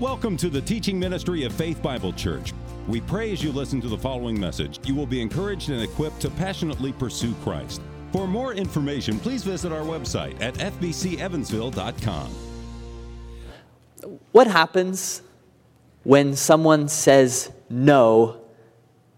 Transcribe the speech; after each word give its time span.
Welcome 0.00 0.38
to 0.38 0.48
the 0.48 0.62
teaching 0.62 0.98
ministry 0.98 1.44
of 1.44 1.52
Faith 1.52 1.82
Bible 1.82 2.14
Church. 2.14 2.54
We 2.88 3.02
pray 3.02 3.32
as 3.32 3.44
you 3.44 3.52
listen 3.52 3.82
to 3.82 3.88
the 3.88 3.98
following 3.98 4.40
message, 4.40 4.80
you 4.88 4.94
will 4.94 5.04
be 5.04 5.20
encouraged 5.20 5.68
and 5.68 5.82
equipped 5.82 6.20
to 6.20 6.30
passionately 6.30 6.90
pursue 6.92 7.34
Christ. 7.42 7.82
For 8.10 8.26
more 8.26 8.54
information, 8.54 9.18
please 9.18 9.44
visit 9.44 9.72
our 9.72 9.82
website 9.82 10.40
at 10.40 10.54
fbcevansville.com. 10.54 12.30
What 14.32 14.46
happens 14.46 15.20
when 16.04 16.34
someone 16.34 16.88
says 16.88 17.52
no 17.68 18.40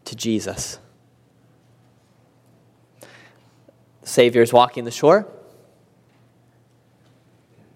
to 0.06 0.16
Jesus? 0.16 0.80
The 4.00 4.08
Savior 4.08 4.42
is 4.42 4.52
walking 4.52 4.82
the 4.82 4.90
shore, 4.90 5.28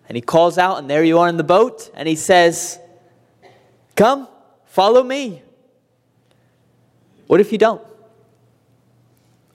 and 0.09 0.17
he 0.17 0.23
calls 0.23 0.59
out, 0.59 0.79
and 0.79 0.91
there 0.91 1.05
you 1.05 1.21
are 1.21 1.29
in 1.29 1.37
the 1.37 1.45
boat, 1.45 1.89
and 1.95 2.09
he 2.09 2.17
says, 2.17 2.81
Come, 3.97 4.29
follow 4.67 5.03
me. 5.03 5.43
What 7.27 7.41
if 7.41 7.51
you 7.51 7.59
don't? 7.59 7.83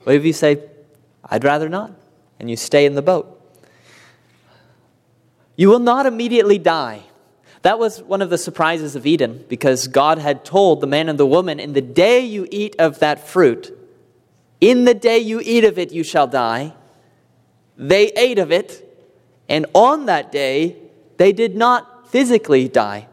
What 0.02 0.16
if 0.16 0.24
you 0.24 0.32
say, 0.32 0.62
I'd 1.24 1.44
rather 1.44 1.68
not, 1.68 1.92
and 2.38 2.50
you 2.50 2.56
stay 2.56 2.84
in 2.84 2.94
the 2.94 3.02
boat? 3.02 3.38
You 5.56 5.68
will 5.68 5.78
not 5.78 6.06
immediately 6.06 6.58
die. 6.58 7.04
That 7.62 7.78
was 7.78 8.02
one 8.02 8.20
of 8.20 8.30
the 8.30 8.38
surprises 8.38 8.96
of 8.96 9.06
Eden 9.06 9.44
because 9.48 9.86
God 9.86 10.18
had 10.18 10.44
told 10.44 10.80
the 10.80 10.88
man 10.88 11.08
and 11.08 11.18
the 11.18 11.26
woman, 11.26 11.60
In 11.60 11.72
the 11.72 11.80
day 11.80 12.20
you 12.20 12.48
eat 12.50 12.74
of 12.80 12.98
that 12.98 13.26
fruit, 13.28 13.78
in 14.60 14.84
the 14.84 14.94
day 14.94 15.18
you 15.18 15.40
eat 15.44 15.64
of 15.64 15.78
it, 15.78 15.92
you 15.92 16.02
shall 16.02 16.26
die. 16.26 16.74
They 17.76 18.08
ate 18.08 18.38
of 18.38 18.50
it, 18.50 18.88
and 19.48 19.66
on 19.72 20.06
that 20.06 20.32
day, 20.32 20.76
they 21.16 21.32
did 21.32 21.54
not 21.54 22.10
physically 22.10 22.68
die. 22.68 23.06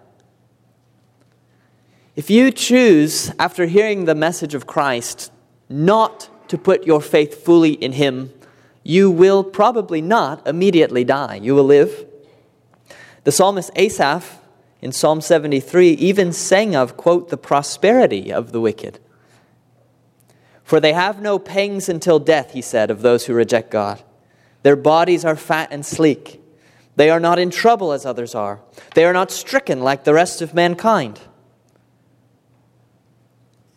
If 2.20 2.30
you 2.30 2.52
choose, 2.52 3.32
after 3.40 3.66
hearing 3.66 4.04
the 4.04 4.14
message 4.14 4.54
of 4.54 4.68
Christ, 4.68 5.32
not 5.70 6.28
to 6.50 6.58
put 6.58 6.86
your 6.86 7.00
faith 7.00 7.46
fully 7.46 7.72
in 7.72 7.94
Him, 7.94 8.34
you 8.84 9.10
will 9.10 9.42
probably 9.42 10.02
not 10.02 10.46
immediately 10.46 11.06
die. 11.06 11.36
You 11.36 11.56
will 11.56 11.64
live. 11.64 12.06
The 13.24 13.32
psalmist 13.32 13.72
Asaph 13.74 14.42
in 14.82 14.92
Psalm 14.92 15.22
73 15.22 15.92
even 15.92 16.34
sang 16.34 16.76
of, 16.76 16.98
quote, 16.98 17.30
the 17.30 17.38
prosperity 17.38 18.34
of 18.34 18.52
the 18.52 18.60
wicked. 18.60 19.00
For 20.66 20.82
they 20.82 20.92
have 20.92 21.22
no 21.22 21.40
pangs 21.40 21.88
until 21.88 22.20
death, 22.20 22.52
he 22.52 22.62
said, 22.62 22.92
of 22.92 23.02
those 23.02 23.28
who 23.28 23.34
reject 23.34 23.72
God. 23.72 24.04
Their 24.64 24.76
bodies 24.76 25.24
are 25.24 25.38
fat 25.38 25.70
and 25.72 25.86
sleek. 25.86 26.44
They 26.98 27.10
are 27.10 27.22
not 27.22 27.40
in 27.40 27.50
trouble 27.50 27.94
as 27.94 28.06
others 28.06 28.36
are. 28.36 28.60
They 28.94 29.06
are 29.06 29.14
not 29.14 29.32
stricken 29.32 29.80
like 29.80 30.04
the 30.04 30.14
rest 30.14 30.42
of 30.42 30.54
mankind. 30.54 31.22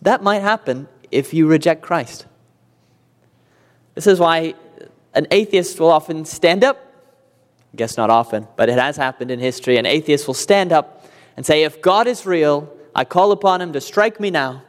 That 0.02 0.22
might 0.22 0.40
happen 0.40 0.88
if 1.10 1.32
you 1.32 1.46
reject 1.46 1.82
Christ. 1.82 2.26
This 3.94 4.06
is 4.06 4.18
why 4.18 4.54
an 5.14 5.26
atheist 5.30 5.78
will 5.78 5.90
often 5.90 6.24
stand 6.24 6.64
up. 6.64 6.78
I 7.72 7.76
guess 7.76 7.96
not 7.96 8.10
often, 8.10 8.46
but 8.56 8.68
it 8.68 8.78
has 8.78 8.96
happened 8.96 9.30
in 9.30 9.38
history. 9.38 9.78
An 9.78 9.86
atheist 9.86 10.26
will 10.26 10.34
stand 10.34 10.72
up 10.72 11.06
and 11.36 11.46
say, 11.46 11.62
If 11.62 11.80
God 11.80 12.06
is 12.06 12.26
real, 12.26 12.74
I 12.94 13.04
call 13.04 13.32
upon 13.32 13.60
him 13.60 13.72
to 13.72 13.80
strike 13.80 14.20
me 14.20 14.30
now. 14.30 14.62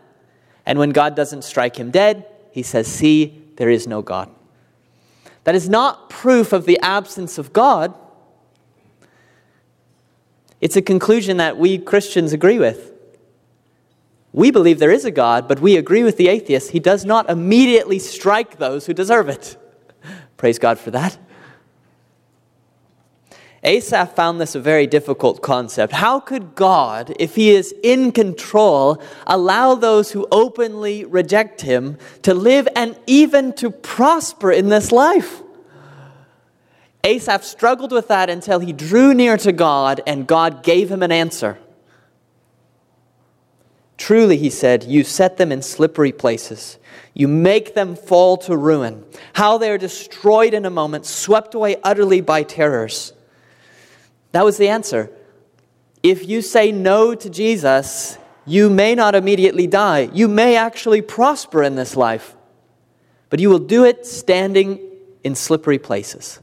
And 0.65 0.79
when 0.79 0.91
God 0.91 1.15
doesn't 1.15 1.43
strike 1.43 1.75
him 1.75 1.91
dead, 1.91 2.25
he 2.51 2.63
says, 2.63 2.87
See, 2.87 3.41
there 3.57 3.69
is 3.69 3.87
no 3.87 4.01
God. 4.01 4.29
That 5.43 5.55
is 5.55 5.67
not 5.67 6.09
proof 6.09 6.53
of 6.53 6.65
the 6.65 6.79
absence 6.79 7.37
of 7.37 7.51
God. 7.51 7.93
It's 10.61 10.77
a 10.77 10.81
conclusion 10.81 11.37
that 11.37 11.57
we 11.57 11.77
Christians 11.77 12.31
agree 12.31 12.59
with. 12.59 12.92
We 14.33 14.49
believe 14.49 14.79
there 14.79 14.91
is 14.91 15.05
a 15.05 15.11
God, 15.11 15.47
but 15.47 15.59
we 15.59 15.77
agree 15.77 16.03
with 16.03 16.17
the 16.17 16.27
atheist. 16.27 16.71
He 16.71 16.79
does 16.79 17.05
not 17.05 17.29
immediately 17.29 17.99
strike 17.99 18.57
those 18.57 18.87
who 18.87 18.93
deserve 18.93 19.29
it. 19.29 19.55
Praise 20.37 20.57
God 20.57 20.79
for 20.79 20.91
that. 20.91 21.17
Asaph 23.63 24.15
found 24.15 24.41
this 24.41 24.55
a 24.55 24.59
very 24.59 24.87
difficult 24.87 25.41
concept. 25.41 25.93
How 25.93 26.19
could 26.19 26.53
God, 26.55 27.15
if 27.17 27.35
he 27.35 27.51
is 27.51 27.73
in 27.81 28.11
control, 28.11 29.01
allow 29.25 29.75
those 29.75 30.11
who 30.11 30.27
openly 30.31 31.05
reject 31.05 31.61
him 31.61 31.97
to 32.23 32.33
live 32.33 32.67
and 32.75 32.97
even 33.07 33.53
to 33.53 33.69
prosper 33.69 34.51
in 34.51 34.67
this 34.67 34.91
life? 34.91 35.41
Asaph 37.05 37.43
struggled 37.43 37.91
with 37.91 38.09
that 38.09 38.29
until 38.29 38.59
he 38.59 38.73
drew 38.73 39.13
near 39.13 39.37
to 39.37 39.51
God 39.53 40.01
and 40.07 40.27
God 40.27 40.63
gave 40.63 40.91
him 40.91 41.03
an 41.03 41.11
answer. 41.11 41.57
Truly, 44.03 44.35
he 44.35 44.49
said, 44.49 44.83
you 44.83 45.05
set 45.05 45.37
them 45.37 45.49
in 45.49 45.61
slippery 45.61 46.11
places. 46.11 46.77
You 47.13 47.29
make 47.29 47.73
them 47.73 47.95
fall 47.95 48.35
to 48.39 48.57
ruin. 48.57 49.05
How 49.31 49.57
they 49.57 49.71
are 49.71 49.77
destroyed 49.77 50.53
in 50.53 50.65
a 50.65 50.69
moment, 50.69 51.05
swept 51.05 51.55
away 51.55 51.77
utterly 51.85 52.19
by 52.19 52.43
terrors. 52.43 53.13
That 54.33 54.43
was 54.43 54.57
the 54.57 54.67
answer. 54.67 55.09
If 56.03 56.27
you 56.27 56.41
say 56.41 56.69
no 56.69 57.15
to 57.15 57.29
Jesus, 57.29 58.17
you 58.45 58.69
may 58.69 58.93
not 58.93 59.15
immediately 59.15 59.67
die. 59.67 60.09
You 60.13 60.27
may 60.27 60.57
actually 60.57 61.01
prosper 61.01 61.63
in 61.63 61.75
this 61.75 61.95
life, 61.95 62.35
but 63.29 63.39
you 63.39 63.49
will 63.49 63.57
do 63.57 63.85
it 63.85 64.05
standing 64.05 64.81
in 65.23 65.33
slippery 65.33 65.79
places. 65.79 66.41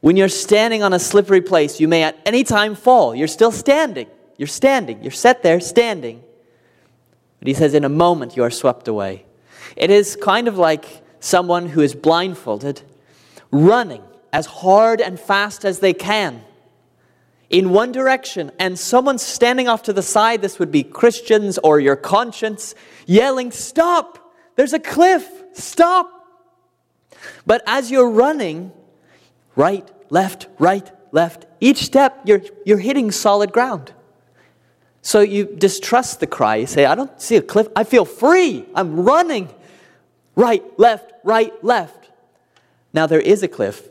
When 0.00 0.18
you're 0.18 0.28
standing 0.28 0.82
on 0.82 0.92
a 0.92 0.98
slippery 0.98 1.40
place, 1.40 1.80
you 1.80 1.88
may 1.88 2.02
at 2.02 2.18
any 2.26 2.44
time 2.44 2.74
fall. 2.74 3.14
You're 3.14 3.28
still 3.28 3.50
standing. 3.50 4.06
You're 4.40 4.46
standing. 4.46 5.02
You're 5.02 5.10
set 5.10 5.42
there 5.42 5.60
standing. 5.60 6.22
But 7.40 7.48
he 7.48 7.52
says, 7.52 7.74
in 7.74 7.84
a 7.84 7.90
moment, 7.90 8.38
you 8.38 8.42
are 8.42 8.50
swept 8.50 8.88
away. 8.88 9.26
It 9.76 9.90
is 9.90 10.16
kind 10.16 10.48
of 10.48 10.56
like 10.56 10.86
someone 11.20 11.68
who 11.68 11.82
is 11.82 11.94
blindfolded, 11.94 12.80
running 13.50 14.02
as 14.32 14.46
hard 14.46 15.02
and 15.02 15.20
fast 15.20 15.66
as 15.66 15.80
they 15.80 15.92
can 15.92 16.42
in 17.50 17.68
one 17.68 17.92
direction, 17.92 18.50
and 18.58 18.78
someone 18.78 19.18
standing 19.18 19.68
off 19.68 19.82
to 19.82 19.92
the 19.92 20.02
side, 20.02 20.40
this 20.40 20.58
would 20.58 20.70
be 20.70 20.84
Christians 20.84 21.58
or 21.58 21.78
your 21.78 21.96
conscience, 21.96 22.74
yelling, 23.04 23.50
Stop! 23.50 24.32
There's 24.56 24.72
a 24.72 24.78
cliff! 24.78 25.28
Stop! 25.52 26.08
But 27.44 27.62
as 27.66 27.90
you're 27.90 28.08
running, 28.08 28.72
right, 29.54 29.86
left, 30.08 30.46
right, 30.58 30.90
left, 31.12 31.44
each 31.60 31.84
step 31.84 32.22
you're, 32.24 32.40
you're 32.64 32.78
hitting 32.78 33.10
solid 33.10 33.52
ground. 33.52 33.92
So 35.02 35.20
you 35.20 35.44
distrust 35.44 36.20
the 36.20 36.26
cry. 36.26 36.56
You 36.56 36.66
say, 36.66 36.84
I 36.84 36.94
don't 36.94 37.20
see 37.20 37.36
a 37.36 37.42
cliff. 37.42 37.68
I 37.74 37.84
feel 37.84 38.04
free. 38.04 38.66
I'm 38.74 39.00
running. 39.00 39.48
Right, 40.36 40.62
left, 40.78 41.12
right, 41.24 41.52
left. 41.64 42.10
Now 42.92 43.06
there 43.06 43.20
is 43.20 43.42
a 43.42 43.48
cliff. 43.48 43.88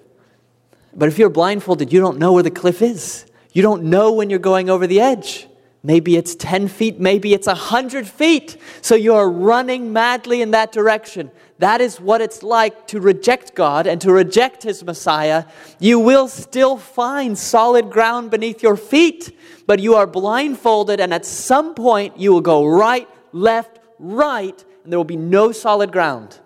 But 0.95 1.09
if 1.09 1.19
you're 1.19 1.29
blindfolded, 1.29 1.91
you 1.91 1.99
don't 1.99 2.17
know 2.17 2.33
where 2.33 2.43
the 2.43 2.51
cliff 2.51 2.81
is. 2.81 3.25
You 3.53 3.61
don't 3.61 3.83
know 3.83 4.13
when 4.13 4.29
you're 4.29 4.39
going 4.39 4.69
over 4.69 4.87
the 4.87 4.99
edge. 4.99 5.47
Maybe 5.81 6.17
it's 6.17 6.35
10 6.35 6.67
feet, 6.67 6.99
maybe 6.99 7.33
it's 7.33 7.47
100 7.47 8.05
feet. 8.07 8.57
So 8.81 8.95
you're 8.95 9.29
running 9.29 9.93
madly 9.93 10.41
in 10.41 10.51
that 10.51 10.73
direction. 10.73 11.31
That 11.59 11.79
is 11.79 12.01
what 12.01 12.21
it's 12.21 12.43
like 12.43 12.87
to 12.87 12.99
reject 12.99 13.55
God 13.55 13.87
and 13.87 14.01
to 14.01 14.11
reject 14.11 14.63
His 14.63 14.83
Messiah. 14.83 15.45
You 15.79 15.99
will 15.99 16.27
still 16.27 16.77
find 16.77 17.37
solid 17.37 17.89
ground 17.89 18.29
beneath 18.31 18.61
your 18.61 18.75
feet, 18.75 19.37
but 19.67 19.79
you 19.79 19.95
are 19.95 20.07
blindfolded, 20.07 20.99
and 20.99 21.13
at 21.13 21.25
some 21.25 21.75
point 21.75 22.17
you 22.17 22.33
will 22.33 22.41
go 22.41 22.65
right, 22.65 23.07
left, 23.31 23.79
right, 23.99 24.65
and 24.83 24.91
there 24.91 24.99
will 24.99 25.05
be 25.05 25.17
no 25.17 25.51
solid 25.51 25.91
ground. 25.91 26.39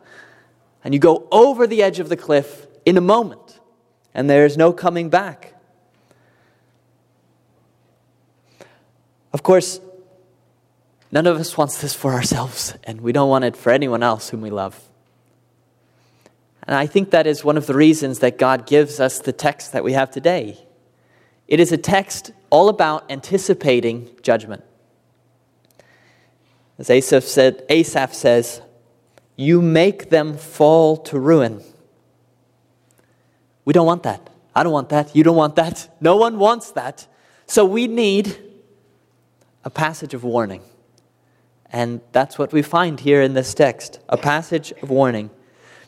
And 0.84 0.94
you 0.94 1.00
go 1.00 1.28
over 1.32 1.66
the 1.66 1.82
edge 1.82 2.00
of 2.00 2.10
the 2.10 2.18
cliff 2.18 2.68
in 2.86 2.98
a 2.98 3.02
moment, 3.02 3.60
and 4.14 4.30
there 4.30 4.46
is 4.46 4.58
no 4.58 4.74
coming 4.74 5.10
back. 5.10 5.53
Of 9.34 9.42
course, 9.42 9.82
none 11.12 11.26
of 11.26 11.38
us 11.38 11.58
wants 11.58 11.82
this 11.82 11.94
for 11.94 12.14
ourselves, 12.14 12.76
and 12.84 13.02
we 13.02 13.12
don't 13.12 13.30
want 13.30 13.44
it 13.46 13.58
for 13.58 13.72
anyone 13.72 14.04
else 14.04 14.30
whom 14.30 14.42
we 14.42 14.52
love. 14.52 14.80
And 16.66 16.76
I 16.76 16.86
think 16.86 17.10
that 17.12 17.28
is 17.28 17.44
one 17.44 17.58
of 17.58 17.66
the 17.66 17.74
reasons 17.74 18.20
that 18.20 18.38
God 18.38 18.68
gives 18.68 19.00
us 19.00 19.20
the 19.20 19.34
text 19.34 19.74
that 19.74 19.84
we 19.84 19.94
have 19.94 20.12
today. 20.12 20.58
It 21.48 21.60
is 21.60 21.72
a 21.72 21.78
text 21.78 22.32
all 22.50 22.70
about 22.70 23.12
anticipating 23.12 24.10
judgment. 24.22 24.64
As 26.78 26.90
Asaph, 26.90 27.24
said, 27.24 27.64
Asaph 27.70 28.14
says, 28.14 28.62
You 29.36 29.62
make 29.62 30.10
them 30.10 30.38
fall 30.38 30.98
to 30.98 31.20
ruin. 31.20 31.62
We 33.66 33.74
don't 33.74 33.86
want 33.86 34.04
that. 34.04 34.30
I 34.56 34.64
don't 34.64 34.72
want 34.74 34.90
that. 34.90 35.16
You 35.16 35.24
don't 35.24 35.36
want 35.36 35.56
that. 35.56 35.90
No 36.00 36.16
one 36.16 36.38
wants 36.38 36.72
that. 36.72 37.08
So 37.46 37.66
we 37.66 37.88
need 37.88 38.38
a 39.64 39.70
passage 39.70 40.14
of 40.14 40.24
warning. 40.24 40.62
And 41.72 42.02
that's 42.12 42.38
what 42.38 42.54
we 42.54 42.62
find 42.62 43.00
here 43.00 43.22
in 43.22 43.34
this 43.34 43.54
text 43.54 44.00
a 44.08 44.18
passage 44.18 44.72
of 44.82 44.90
warning. 44.90 45.32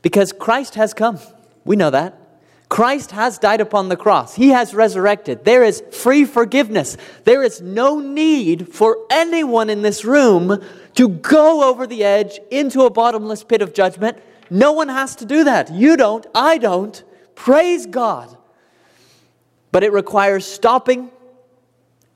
Because 0.01 0.31
Christ 0.31 0.75
has 0.75 0.93
come. 0.93 1.19
We 1.63 1.75
know 1.75 1.89
that. 1.89 2.19
Christ 2.69 3.11
has 3.11 3.37
died 3.37 3.61
upon 3.61 3.89
the 3.89 3.95
cross. 3.95 4.35
He 4.35 4.49
has 4.49 4.73
resurrected. 4.73 5.45
There 5.45 5.63
is 5.63 5.83
free 5.91 6.25
forgiveness. 6.25 6.97
There 7.23 7.43
is 7.43 7.61
no 7.61 7.99
need 7.99 8.73
for 8.73 8.97
anyone 9.11 9.69
in 9.69 9.83
this 9.83 10.03
room 10.03 10.63
to 10.95 11.09
go 11.09 11.69
over 11.69 11.85
the 11.85 12.03
edge 12.03 12.39
into 12.49 12.81
a 12.81 12.89
bottomless 12.89 13.43
pit 13.43 13.61
of 13.61 13.73
judgment. 13.73 14.17
No 14.49 14.71
one 14.71 14.89
has 14.89 15.15
to 15.17 15.25
do 15.25 15.43
that. 15.43 15.71
You 15.71 15.95
don't. 15.95 16.25
I 16.33 16.57
don't. 16.57 17.03
Praise 17.35 17.85
God. 17.85 18.35
But 19.71 19.83
it 19.83 19.91
requires 19.91 20.45
stopping, 20.45 21.11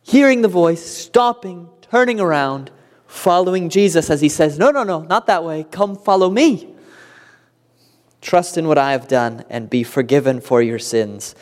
hearing 0.09 0.41
the 0.41 0.47
voice, 0.47 0.83
stopping, 0.83 1.69
turning 1.81 2.19
around, 2.19 2.71
following 3.05 3.69
Jesus 3.69 4.09
as 4.09 4.21
he 4.21 4.29
says, 4.29 4.57
No, 4.57 4.71
no, 4.71 4.83
no, 4.83 5.01
not 5.03 5.27
that 5.27 5.43
way. 5.43 5.65
Come 5.69 5.95
follow 5.95 6.31
me. 6.31 6.73
Trust 8.19 8.57
in 8.57 8.67
what 8.67 8.79
I 8.79 8.93
have 8.93 9.07
done 9.07 9.45
and 9.49 9.69
be 9.69 9.83
forgiven 9.83 10.41
for 10.41 10.63
your 10.63 10.79
sins. 10.79 11.35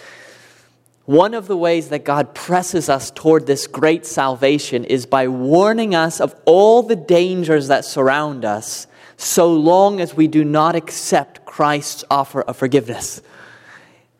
One 1.05 1.33
of 1.33 1.47
the 1.47 1.55
ways 1.55 1.87
that 1.89 2.03
God 2.03 2.35
presses 2.35 2.89
us 2.89 3.09
toward 3.09 3.47
this 3.47 3.67
great 3.67 4.05
salvation 4.05 4.83
is 4.83 5.05
by 5.05 5.29
warning 5.29 5.95
us 5.95 6.19
of 6.19 6.35
all 6.43 6.83
the 6.83 6.97
dangers 6.97 7.69
that 7.69 7.85
surround 7.85 8.43
us 8.43 8.85
so 9.15 9.51
long 9.51 10.01
as 10.01 10.13
we 10.13 10.27
do 10.27 10.43
not 10.43 10.75
accept 10.75 11.45
Christ's 11.45 12.03
offer 12.11 12.41
of 12.41 12.57
forgiveness. 12.57 13.21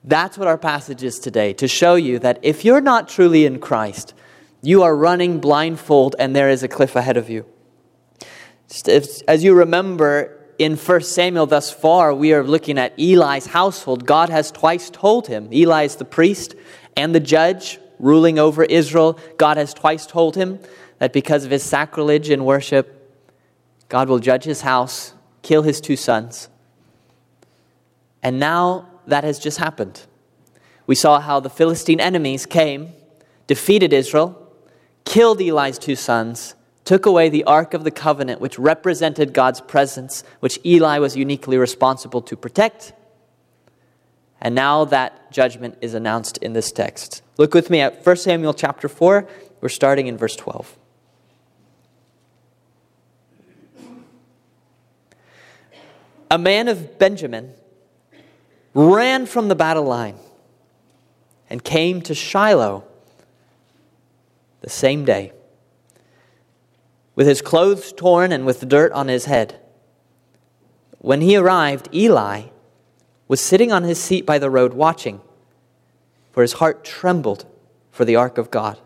That's 0.06 0.38
what 0.38 0.48
our 0.48 0.58
passage 0.58 1.04
is 1.04 1.20
today, 1.20 1.52
to 1.54 1.68
show 1.68 1.96
you 1.96 2.18
that 2.20 2.40
if 2.42 2.64
you're 2.64 2.80
not 2.80 3.10
truly 3.10 3.46
in 3.46 3.60
Christ, 3.60 4.14
you 4.62 4.83
are 4.83 4.95
running 4.95 5.39
blindfold 5.39 6.15
and 6.19 6.36
there 6.36 6.50
is 6.50 6.63
a 6.63 6.68
cliff 6.68 6.95
ahead 6.95 7.18
of 7.18 7.30
you. 7.30 7.45
As 9.27 9.44
you 9.44 9.54
remember, 9.54 10.38
in 10.59 10.75
1 10.75 11.01
Samuel 11.01 11.45
thus 11.45 11.71
far, 11.71 12.13
we 12.13 12.33
are 12.33 12.44
looking 12.44 12.77
at 12.77 12.94
Eli's 13.00 13.45
household. 13.48 14.06
God 14.06 14.30
has 14.30 14.51
twice 14.51 14.89
told 14.89 15.27
him, 15.27 15.51
Eli 15.54 15.83
is 15.83 15.95
the 15.95 16.06
priest 16.06 16.56
and 16.95 17.13
the 17.13 17.19
judge 17.19 17.80
ruling 18.00 18.39
over 18.39 18.63
Israel. 18.63 19.19
God 19.38 19.57
has 19.57 19.74
twice 19.74 20.06
told 20.06 20.36
him 20.36 20.60
that 21.00 21.13
because 21.13 21.45
of 21.45 21.51
his 21.51 21.63
sacrilege 21.63 22.30
in 22.30 22.44
worship, 22.44 22.94
God 23.89 24.10
will 24.10 24.19
judge 24.19 24.44
his 24.44 24.62
house, 24.62 25.13
kill 25.44 25.62
his 25.62 25.80
two 25.80 25.95
sons. 25.95 26.50
And 28.24 28.39
now 28.39 28.89
that 29.06 29.24
has 29.24 29.39
just 29.39 29.60
happened. 29.60 30.01
We 30.88 30.95
saw 30.95 31.19
how 31.19 31.39
the 31.39 31.50
Philistine 31.50 32.00
enemies 32.00 32.45
came, 32.45 32.94
defeated 33.45 33.94
Israel, 33.94 34.47
killed 35.07 35.39
Eli's 35.39 35.80
two 35.80 35.95
sons, 35.95 36.54
took 36.83 37.06
away 37.06 37.30
the 37.30 37.45
Ark 37.45 37.74
of 37.74 37.86
the 37.86 37.92
Covenant, 37.92 38.42
which 38.42 38.59
represented 38.59 39.33
God's 39.33 39.62
presence, 39.62 40.24
which 40.42 40.59
Eli 40.65 41.00
was 41.00 41.15
uniquely 41.15 41.57
responsible 41.57 42.21
to 42.24 42.36
protect. 42.36 42.92
And 44.42 44.54
now 44.54 44.83
that 44.86 45.31
judgment 45.31 45.77
is 45.81 45.94
announced 45.94 46.38
in 46.39 46.54
this 46.54 46.71
text. 46.71 47.21
Look 47.38 47.54
with 47.54 47.69
me 47.69 47.80
at 47.80 48.06
1 48.06 48.18
Samuel 48.18 48.54
chapter 48.54 48.89
4. 48.89 49.27
We're 49.62 49.69
starting 49.69 50.07
in 50.07 50.18
verse 50.18 50.36
12. 50.36 50.77
A 56.30 56.38
man 56.38 56.68
of 56.68 57.00
Benjamin 57.00 57.53
ran 58.74 59.25
from 59.25 59.48
the 59.48 59.56
battle 59.56 59.86
line 59.86 60.18
and 61.50 61.63
came 61.63 62.01
to 62.01 62.13
Shiloh 62.13 62.87
the 64.62 64.69
same 64.69 65.06
day 65.06 65.31
with 67.18 67.25
his 67.25 67.42
clothes 67.42 67.92
torn 67.94 68.31
and 68.31 68.45
with 68.45 68.69
dirt 68.69 68.92
on 68.92 69.07
his 69.07 69.25
head. 69.25 69.59
When 71.00 71.19
he 71.21 71.36
arrived, 71.36 71.89
Eli 71.92 72.44
was 73.27 73.42
sitting 73.42 73.71
on 73.71 73.83
his 73.83 74.00
seat 74.00 74.24
by 74.24 74.38
the 74.38 74.51
road 74.51 74.75
watching, 74.75 75.19
for 76.31 76.44
his 76.44 76.54
heart 76.54 76.86
trembled 76.86 77.45
for 77.92 78.06
the 78.06 78.15
ark 78.15 78.38
of 78.38 78.51
God. 78.51 78.80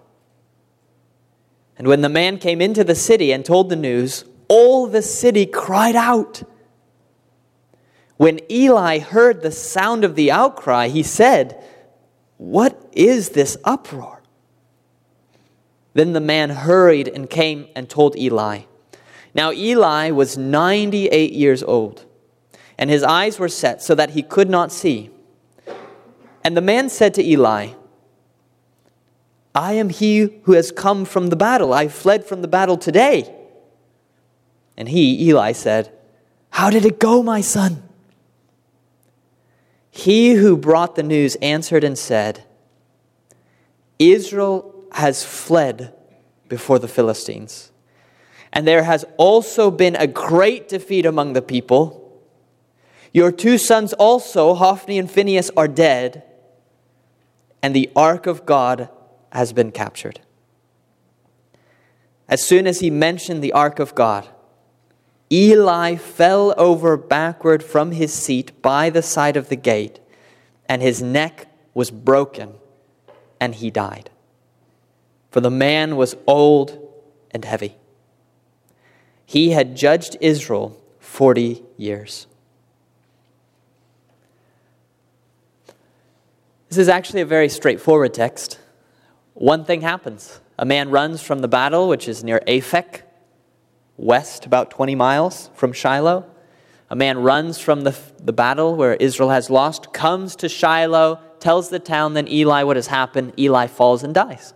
And 1.78 1.90
when 1.90 2.00
the 2.00 2.08
man 2.08 2.38
came 2.38 2.62
into 2.62 2.86
the 2.86 2.96
city 2.96 3.34
and 3.34 3.44
told 3.44 3.70
the 3.70 3.76
news, 3.76 4.24
all 4.48 4.88
the 4.88 5.02
city 5.02 5.46
cried 5.46 5.98
out. 5.98 6.42
When 8.16 8.40
Eli 8.50 9.00
heard 9.00 9.42
the 9.42 9.52
sound 9.52 10.06
of 10.06 10.16
the 10.16 10.32
outcry, 10.32 10.88
he 10.88 11.04
said, 11.04 11.62
What 12.38 12.90
is 12.94 13.32
this 13.32 13.58
uproar? 13.66 14.21
Then 15.94 16.14
the 16.14 16.22
man 16.22 16.50
hurried 16.50 17.08
and 17.08 17.30
came 17.30 17.68
and 17.76 17.90
told 17.90 18.18
Eli. 18.18 18.62
Now 19.34 19.52
Eli 19.52 20.12
was 20.12 20.38
98 20.38 21.32
years 21.34 21.64
old, 21.64 22.06
and 22.78 22.90
his 22.90 23.04
eyes 23.04 23.40
were 23.40 23.50
set 23.50 23.82
so 23.82 23.96
that 23.96 24.12
he 24.12 24.24
could 24.24 24.50
not 24.50 24.72
see. 24.72 25.10
And 26.44 26.58
the 26.58 26.62
man 26.62 26.90
said 26.90 27.14
to 27.16 27.24
Eli, 27.24 27.74
I 29.54 29.74
am 29.74 29.90
he 29.90 30.42
who 30.44 30.54
has 30.54 30.72
come 30.72 31.06
from 31.06 31.28
the 31.28 31.36
battle. 31.36 31.74
I 31.74 31.88
fled 31.88 32.26
from 32.26 32.42
the 32.42 32.48
battle 32.48 32.78
today. 32.78 33.34
And 34.78 34.90
he, 34.90 35.28
Eli, 35.28 35.52
said, 35.52 35.92
How 36.52 36.70
did 36.70 36.86
it 36.86 37.00
go, 37.00 37.22
my 37.22 37.42
son? 37.42 37.84
He 39.92 40.34
who 40.34 40.56
brought 40.56 40.96
the 40.96 41.04
news 41.04 41.36
answered 41.42 41.84
and 41.84 41.98
said, 41.98 42.46
Israel 44.00 44.74
has 44.92 45.24
fled 45.24 45.94
before 46.48 46.80
the 46.80 46.88
Philistines. 46.88 47.72
And 48.52 48.68
there 48.68 48.84
has 48.84 49.06
also 49.18 49.72
been 49.72 49.96
a 49.96 50.08
great 50.08 50.68
defeat 50.68 51.06
among 51.06 51.34
the 51.34 51.42
people. 51.42 52.22
Your 53.14 53.32
two 53.32 53.58
sons 53.58 53.94
also, 53.94 54.54
Hophni 54.54 55.00
and 55.00 55.10
Phinehas, 55.10 55.50
are 55.56 55.68
dead, 55.68 56.24
and 57.64 57.74
the 57.74 57.90
ark 57.96 58.28
of 58.28 58.46
God 58.46 58.90
has 59.32 59.54
been 59.54 59.72
captured. 59.72 60.20
As 62.28 62.44
soon 62.46 62.68
as 62.68 62.80
he 62.80 62.90
mentioned 62.90 63.42
the 63.42 63.54
ark 63.54 63.80
of 63.80 63.96
God, 63.96 64.28
Eli 65.32 65.96
fell 65.96 66.54
over 66.58 66.98
backward 66.98 67.64
from 67.64 67.92
his 67.92 68.14
seat 68.14 68.62
by 68.62 68.90
the 68.90 69.02
side 69.02 69.38
of 69.38 69.48
the 69.48 69.56
gate, 69.56 70.02
and 70.68 70.82
his 70.82 71.02
neck 71.02 71.48
was 71.74 71.92
broken, 71.92 72.56
and 73.40 73.56
he 73.56 73.72
died 73.72 74.10
for 75.32 75.40
the 75.40 75.50
man 75.50 75.96
was 75.96 76.16
old 76.28 76.78
and 77.32 77.44
heavy. 77.46 77.78
He 79.26 79.52
had 79.52 79.76
judged 79.78 80.18
Israel 80.20 80.78
40 81.00 81.64
years. 81.78 82.28
This 86.68 86.78
is 86.78 86.90
actually 86.90 87.22
a 87.22 87.26
very 87.26 87.50
straightforward 87.50 88.14
text. 88.14 88.60
One 89.34 89.66
thing 89.66 89.82
happens 89.82 90.40
a 90.60 90.66
man 90.66 90.92
runs 90.92 91.24
from 91.24 91.40
the 91.40 91.48
battle, 91.48 91.88
which 91.88 92.08
is 92.08 92.24
near 92.24 92.42
Aphek, 92.48 93.02
west 93.98 94.46
about 94.46 94.70
20 94.70 94.96
miles 94.96 95.50
from 95.56 95.74
Shiloh. 95.74 96.26
A 96.90 96.96
man 96.96 97.20
runs 97.20 97.58
from 97.58 97.82
the, 97.82 97.98
the 98.22 98.34
battle 98.34 98.76
where 98.76 98.96
Israel 98.96 99.30
has 99.30 99.50
lost, 99.50 99.94
comes 99.94 100.36
to 100.36 100.50
Shiloh, 100.50 101.20
tells 101.40 101.70
the 101.70 101.80
town, 101.80 102.14
then 102.14 102.28
Eli 102.28 102.64
what 102.64 102.76
has 102.76 102.88
happened. 102.88 103.34
Eli 103.40 103.68
falls 103.68 104.04
and 104.04 104.14
dies. 104.14 104.54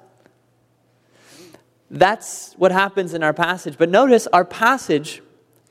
That's 1.95 2.53
what 2.57 2.73
happens 2.73 3.13
in 3.13 3.23
our 3.23 3.33
passage. 3.33 3.77
But 3.77 3.89
notice 3.89 4.27
our 4.27 4.43
passage 4.43 5.21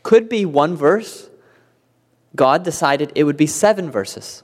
could 0.03 0.29
be 0.29 0.47
one 0.47 0.75
verse. 0.75 1.29
God 2.35 2.65
decided 2.65 3.13
it 3.15 3.25
would 3.25 3.37
be 3.37 3.47
seven 3.47 3.91
verses. 3.91 4.43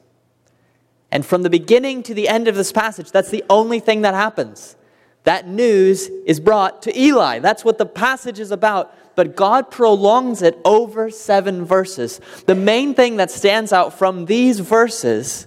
And 1.10 1.24
from 1.24 1.42
the 1.42 1.50
beginning 1.50 2.02
to 2.04 2.14
the 2.14 2.28
end 2.28 2.48
of 2.48 2.54
this 2.54 2.70
passage, 2.70 3.10
that's 3.10 3.30
the 3.30 3.42
only 3.48 3.80
thing 3.80 4.02
that 4.02 4.12
happens. 4.12 4.76
That 5.24 5.48
news 5.48 6.08
is 6.26 6.38
brought 6.38 6.82
to 6.82 6.98
Eli. 6.98 7.38
That's 7.38 7.64
what 7.64 7.78
the 7.78 7.86
passage 7.86 8.38
is 8.38 8.50
about. 8.50 8.94
But 9.16 9.34
God 9.34 9.70
prolongs 9.70 10.42
it 10.42 10.58
over 10.66 11.10
seven 11.10 11.64
verses. 11.64 12.20
The 12.46 12.54
main 12.54 12.94
thing 12.94 13.16
that 13.16 13.30
stands 13.30 13.72
out 13.72 13.98
from 13.98 14.26
these 14.26 14.60
verses 14.60 15.46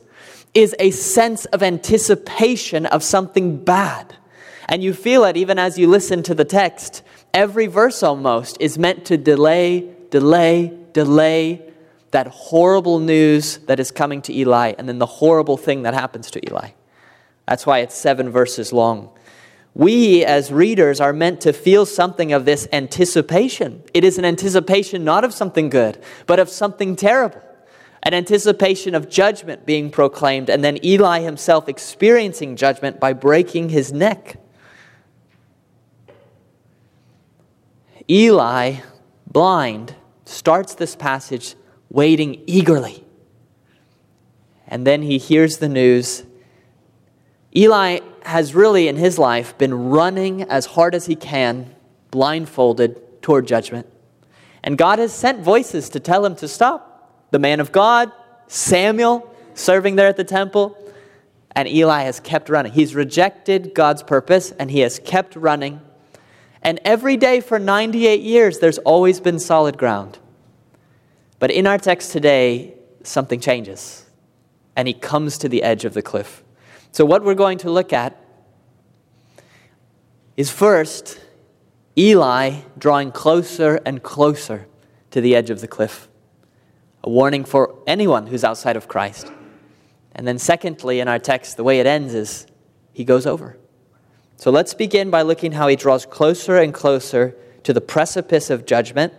is 0.56 0.76
a 0.80 0.90
sense 0.92 1.46
of 1.46 1.62
anticipation 1.62 2.88
of 2.88 3.04
something 3.04 3.64
bad. 3.64 4.16
And 4.70 4.84
you 4.84 4.94
feel 4.94 5.24
it 5.26 5.38
even 5.38 5.60
as 5.60 5.78
you 5.78 5.88
listen 5.88 6.24
to 6.24 6.36
the 6.36 6.46
text. 6.46 7.04
Every 7.34 7.68
verse 7.68 8.04
almost 8.04 8.58
is 8.60 8.78
meant 8.78 9.06
to 9.06 9.18
delay, 9.18 9.94
delay, 10.10 10.74
delay 10.94 11.70
that 12.12 12.28
horrible 12.28 13.00
news 13.00 13.58
that 13.66 13.80
is 13.80 13.92
coming 13.92 14.22
to 14.22 14.34
Eli 14.34 14.74
and 14.78 14.88
then 14.88 15.00
the 15.00 15.06
horrible 15.06 15.58
thing 15.58 15.84
that 15.84 15.94
happens 15.94 16.32
to 16.32 16.46
Eli. 16.48 16.70
That's 17.48 17.66
why 17.66 17.80
it's 17.80 17.96
seven 17.96 18.30
verses 18.30 18.72
long. 18.72 19.10
We, 19.76 20.24
as 20.24 20.52
readers, 20.52 21.02
are 21.02 21.14
meant 21.14 21.42
to 21.42 21.52
feel 21.52 21.86
something 21.86 22.32
of 22.32 22.46
this 22.46 22.68
anticipation. 22.72 23.84
It 23.94 24.04
is 24.04 24.20
an 24.20 24.26
anticipation 24.26 25.04
not 25.04 25.24
of 25.24 25.34
something 25.34 25.70
good, 25.70 26.02
but 26.28 26.40
of 26.40 26.48
something 26.50 26.96
terrible. 26.96 27.42
An 28.04 28.14
anticipation 28.14 28.94
of 28.94 29.10
judgment 29.10 29.66
being 29.66 29.90
proclaimed, 29.90 30.50
and 30.50 30.64
then 30.64 30.84
Eli 30.86 31.22
himself 31.22 31.68
experiencing 31.68 32.56
judgment 32.56 33.00
by 33.00 33.14
breaking 33.14 33.70
his 33.70 33.92
neck. 33.92 34.38
Eli, 38.10 38.76
blind, 39.26 39.96
starts 40.26 40.76
this 40.76 40.96
passage 40.96 41.56
waiting 41.90 42.42
eagerly. 42.46 43.04
And 44.68 44.86
then 44.88 45.04
he 45.04 45.18
hears 45.18 45.58
the 45.58 45.70
news. 45.70 46.24
Eli 47.56 48.00
has 48.24 48.56
really, 48.56 48.88
in 48.88 48.96
his 48.96 49.20
life, 49.20 49.58
been 49.58 49.90
running 49.90 50.44
as 50.44 50.66
hard 50.66 50.96
as 50.96 51.06
he 51.06 51.16
can, 51.16 51.74
blindfolded 52.12 53.22
toward 53.22 53.48
judgment. 53.48 53.88
And 54.64 54.78
God 54.78 55.00
has 55.00 55.14
sent 55.14 55.42
voices 55.42 55.90
to 55.90 56.00
tell 56.00 56.26
him 56.26 56.36
to 56.38 56.48
stop. 56.48 57.30
The 57.32 57.40
man 57.40 57.60
of 57.60 57.72
God, 57.72 58.12
Samuel, 58.48 59.30
serving 59.54 59.96
there 59.96 60.08
at 60.08 60.18
the 60.18 60.24
temple, 60.24 60.78
and 61.56 61.68
Eli 61.68 62.04
has 62.04 62.20
kept 62.20 62.50
running. 62.50 62.72
He's 62.72 62.96
rejected 62.96 63.74
God's 63.74 64.04
purpose 64.04 64.52
and 64.52 64.72
he 64.72 64.80
has 64.80 65.00
kept 65.00 65.36
running. 65.36 65.82
And 66.64 66.80
every 66.86 67.18
day 67.18 67.42
for 67.42 67.60
98 67.60 68.22
years, 68.22 68.60
there's 68.60 68.78
always 68.80 69.20
been 69.20 69.38
solid 69.38 69.78
ground. 69.78 70.18
But 71.40 71.52
in 71.52 71.68
our 71.68 71.78
text 71.78 72.14
today, 72.14 72.76
something 73.04 73.42
changes. 73.42 74.06
And 74.76 74.88
he 74.88 74.94
comes 74.94 75.38
to 75.40 75.50
the 75.50 75.62
edge 75.62 75.84
of 75.84 75.94
the 75.94 76.02
cliff. 76.02 76.42
So, 76.92 77.06
what 77.06 77.24
we're 77.24 77.36
going 77.36 77.58
to 77.60 77.70
look 77.70 77.92
at 77.92 78.18
is 80.38 80.50
first 80.50 81.20
Eli 81.98 82.62
drawing 82.78 83.12
closer 83.12 83.80
and 83.86 84.02
closer 84.02 84.68
to 85.12 85.22
the 85.22 85.36
edge 85.36 85.50
of 85.50 85.62
the 85.62 85.68
cliff. 85.68 86.08
A 87.04 87.10
warning 87.10 87.44
for 87.44 87.76
anyone 87.86 88.28
who's 88.28 88.44
outside 88.44 88.78
of 88.78 88.88
Christ. 88.88 89.32
And 90.16 90.26
then, 90.28 90.40
secondly, 90.40 91.00
in 91.00 91.08
our 91.08 91.20
text, 91.20 91.58
the 91.58 91.64
way 91.64 91.80
it 91.80 91.86
ends 91.86 92.14
is 92.14 92.48
he 92.94 93.04
goes 93.04 93.26
over. 93.26 93.58
So 94.44 94.52
let's 94.52 94.74
begin 94.74 95.10
by 95.10 95.22
looking 95.22 95.54
how 95.54 95.70
he 95.70 95.78
draws 95.78 96.06
closer 96.06 96.58
and 96.58 96.74
closer 96.74 97.34
to 97.64 97.72
the 97.72 97.80
precipice 97.80 98.50
of 98.50 98.66
judgment. 98.66 99.14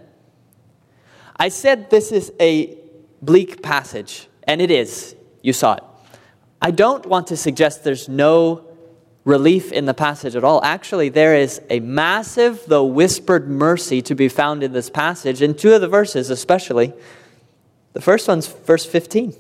I 1.38 1.48
said 1.48 1.88
this 1.88 2.12
is 2.12 2.30
a 2.38 2.76
bleak 3.22 3.62
passage, 3.62 4.28
and 4.42 4.60
it 4.60 4.70
is. 4.70 5.16
You 5.40 5.54
saw 5.54 5.76
it. 5.76 5.82
I 6.60 6.72
don't 6.72 7.06
want 7.06 7.28
to 7.28 7.38
suggest 7.38 7.84
there's 7.84 8.06
no 8.06 8.66
relief 9.24 9.72
in 9.72 9.86
the 9.86 9.94
passage 9.94 10.36
at 10.36 10.44
all. 10.44 10.62
Actually, 10.62 11.08
there 11.08 11.34
is 11.34 11.58
a 11.70 11.80
massive, 11.80 12.62
though 12.66 12.84
whispered 12.84 13.48
mercy 13.48 14.02
to 14.02 14.14
be 14.14 14.28
found 14.28 14.62
in 14.62 14.74
this 14.74 14.90
passage, 14.90 15.40
in 15.40 15.54
two 15.54 15.72
of 15.72 15.80
the 15.80 15.88
verses 15.88 16.28
especially. 16.28 16.92
The 17.94 18.02
first 18.02 18.28
one's 18.28 18.46
verse 18.46 18.84
15. 18.84 19.34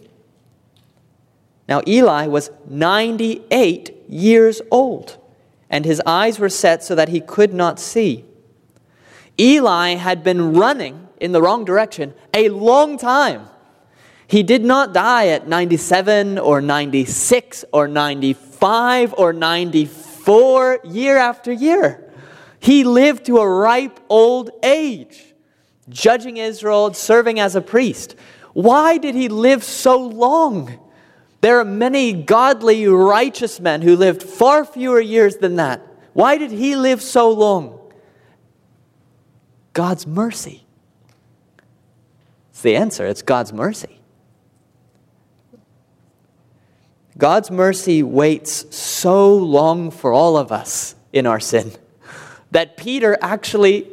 Now, 1.68 1.82
Eli 1.86 2.26
was 2.28 2.50
98 2.70 3.94
years 4.08 4.62
old, 4.70 5.18
and 5.74 5.84
his 5.84 6.00
eyes 6.06 6.38
were 6.38 6.48
set 6.48 6.84
so 6.84 6.94
that 6.94 7.08
he 7.08 7.20
could 7.20 7.52
not 7.52 7.80
see. 7.80 8.24
Eli 9.40 9.96
had 9.96 10.22
been 10.22 10.54
running 10.54 11.08
in 11.20 11.32
the 11.32 11.42
wrong 11.42 11.64
direction 11.64 12.14
a 12.32 12.48
long 12.48 12.96
time. 12.96 13.48
He 14.28 14.44
did 14.44 14.64
not 14.64 14.94
die 14.94 15.26
at 15.26 15.48
97 15.48 16.38
or 16.38 16.60
96 16.60 17.64
or 17.72 17.88
95 17.88 19.14
or 19.18 19.32
94 19.32 20.78
year 20.84 21.16
after 21.16 21.50
year. 21.50 22.08
He 22.60 22.84
lived 22.84 23.26
to 23.26 23.38
a 23.38 23.48
ripe 23.48 23.98
old 24.08 24.50
age, 24.62 25.34
judging 25.88 26.36
Israel, 26.36 26.94
serving 26.94 27.40
as 27.40 27.56
a 27.56 27.60
priest. 27.60 28.14
Why 28.52 28.96
did 28.96 29.16
he 29.16 29.26
live 29.26 29.64
so 29.64 29.98
long? 29.98 30.78
There 31.44 31.60
are 31.60 31.64
many 31.66 32.14
godly, 32.14 32.86
righteous 32.86 33.60
men 33.60 33.82
who 33.82 33.96
lived 33.96 34.22
far 34.22 34.64
fewer 34.64 34.98
years 34.98 35.36
than 35.36 35.56
that. 35.56 35.86
Why 36.14 36.38
did 36.38 36.50
he 36.50 36.74
live 36.74 37.02
so 37.02 37.30
long? 37.30 37.78
God's 39.74 40.06
mercy. 40.06 40.64
It's 42.48 42.62
the 42.62 42.76
answer. 42.76 43.04
It's 43.06 43.20
God's 43.20 43.52
mercy. 43.52 44.00
God's 47.18 47.50
mercy 47.50 48.02
waits 48.02 48.74
so 48.74 49.36
long 49.36 49.90
for 49.90 50.14
all 50.14 50.38
of 50.38 50.50
us 50.50 50.94
in 51.12 51.26
our 51.26 51.40
sin 51.40 51.72
that 52.52 52.78
Peter 52.78 53.18
actually 53.20 53.86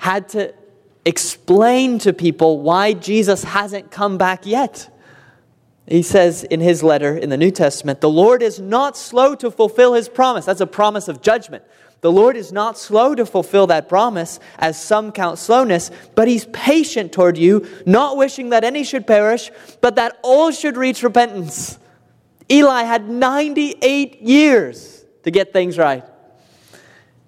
had 0.00 0.30
to 0.30 0.52
explain 1.04 2.00
to 2.00 2.12
people 2.12 2.58
why 2.58 2.92
Jesus 2.92 3.44
hasn't 3.44 3.92
come 3.92 4.18
back 4.18 4.44
yet. 4.46 4.90
He 5.88 6.02
says 6.02 6.42
in 6.42 6.60
his 6.60 6.82
letter 6.82 7.16
in 7.16 7.30
the 7.30 7.36
New 7.36 7.52
Testament, 7.52 8.00
the 8.00 8.10
Lord 8.10 8.42
is 8.42 8.58
not 8.58 8.96
slow 8.96 9.34
to 9.36 9.50
fulfill 9.50 9.94
his 9.94 10.08
promise. 10.08 10.44
That's 10.44 10.60
a 10.60 10.66
promise 10.66 11.06
of 11.06 11.22
judgment. 11.22 11.62
The 12.00 12.10
Lord 12.12 12.36
is 12.36 12.52
not 12.52 12.76
slow 12.76 13.14
to 13.14 13.24
fulfill 13.24 13.68
that 13.68 13.88
promise, 13.88 14.38
as 14.58 14.80
some 14.80 15.12
count 15.12 15.38
slowness, 15.38 15.90
but 16.14 16.28
he's 16.28 16.44
patient 16.46 17.12
toward 17.12 17.38
you, 17.38 17.66
not 17.86 18.16
wishing 18.16 18.50
that 18.50 18.64
any 18.64 18.84
should 18.84 19.06
perish, 19.06 19.50
but 19.80 19.96
that 19.96 20.18
all 20.22 20.50
should 20.50 20.76
reach 20.76 21.02
repentance. 21.02 21.78
Eli 22.50 22.82
had 22.82 23.08
98 23.08 24.20
years 24.20 25.04
to 25.22 25.30
get 25.30 25.52
things 25.52 25.78
right. 25.78 26.04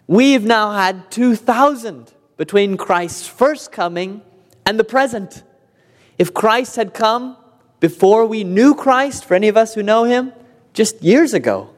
We've 0.07 0.45
now 0.45 0.73
had 0.73 1.11
2,000 1.11 2.13
between 2.37 2.77
Christ's 2.77 3.27
first 3.27 3.73
coming 3.73 4.23
and 4.65 4.79
the 4.79 4.85
present. 4.85 5.43
If 6.19 6.35
Christ 6.35 6.77
had 6.77 6.95
come 6.95 7.37
before 7.81 8.27
we 8.27 8.45
knew 8.45 8.75
Christ, 8.75 9.25
for 9.25 9.35
any 9.35 9.49
of 9.49 9.57
us 9.57 9.75
who 9.75 9.83
know 9.83 10.05
him, 10.05 10.33
just 10.73 11.03
years 11.03 11.35
ago, 11.35 11.71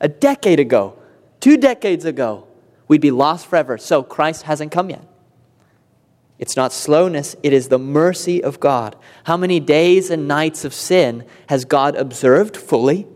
a 0.00 0.08
decade 0.08 0.60
ago, 0.60 0.98
two 1.40 1.56
decades 1.56 2.04
ago, 2.04 2.46
we'd 2.88 3.00
be 3.00 3.10
lost 3.10 3.46
forever. 3.46 3.76
So 3.78 4.02
Christ 4.02 4.42
hasn't 4.42 4.72
come 4.72 4.90
yet. 4.90 5.06
It's 6.38 6.56
not 6.56 6.72
slowness, 6.72 7.34
it 7.42 7.52
is 7.52 7.68
the 7.68 7.78
mercy 7.78 8.44
of 8.44 8.60
God. 8.60 8.94
How 9.24 9.36
many 9.38 9.58
days 9.58 10.10
and 10.10 10.28
nights 10.28 10.64
of 10.64 10.74
sin 10.74 11.24
has 11.48 11.64
God 11.64 11.96
observed 11.96 12.56
fully? 12.56 13.06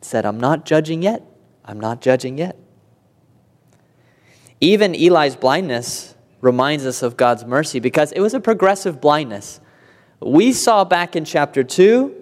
Said, 0.00 0.24
I'm 0.24 0.40
not 0.40 0.64
judging 0.64 1.02
yet. 1.02 1.22
I'm 1.64 1.80
not 1.80 2.00
judging 2.00 2.38
yet. 2.38 2.56
Even 4.60 4.94
Eli's 4.94 5.36
blindness 5.36 6.14
reminds 6.40 6.86
us 6.86 7.02
of 7.02 7.16
God's 7.16 7.44
mercy 7.44 7.78
because 7.78 8.12
it 8.12 8.20
was 8.20 8.32
a 8.32 8.40
progressive 8.40 9.00
blindness. 9.00 9.60
We 10.20 10.52
saw 10.52 10.84
back 10.84 11.14
in 11.14 11.24
chapter 11.24 11.62
2, 11.62 12.14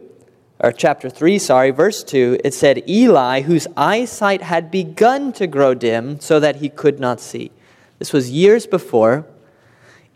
or 0.61 0.73
chapter 0.73 1.09
3, 1.09 1.39
sorry, 1.39 1.71
verse 1.71 2.03
2, 2.03 2.41
it 2.45 2.55
said, 2.55 2.89
Eli, 2.89 3.43
whose 3.43 3.67
eyesight 3.77 4.43
had 4.43 4.71
begun 4.71 5.33
to 5.35 5.47
grow 5.47 5.75
dim 5.75 6.19
so 6.21 6.41
that 6.41 6.57
he 6.57 6.69
could 6.69 6.99
not 6.99 7.21
see. 7.21 7.51
This 7.99 8.13
was 8.13 8.31
years 8.31 8.67
before. 8.67 9.27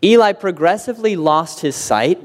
Eli 0.03 0.33
progressively 0.33 1.15
lost 1.15 1.61
his 1.61 1.75
sight. 1.75 2.21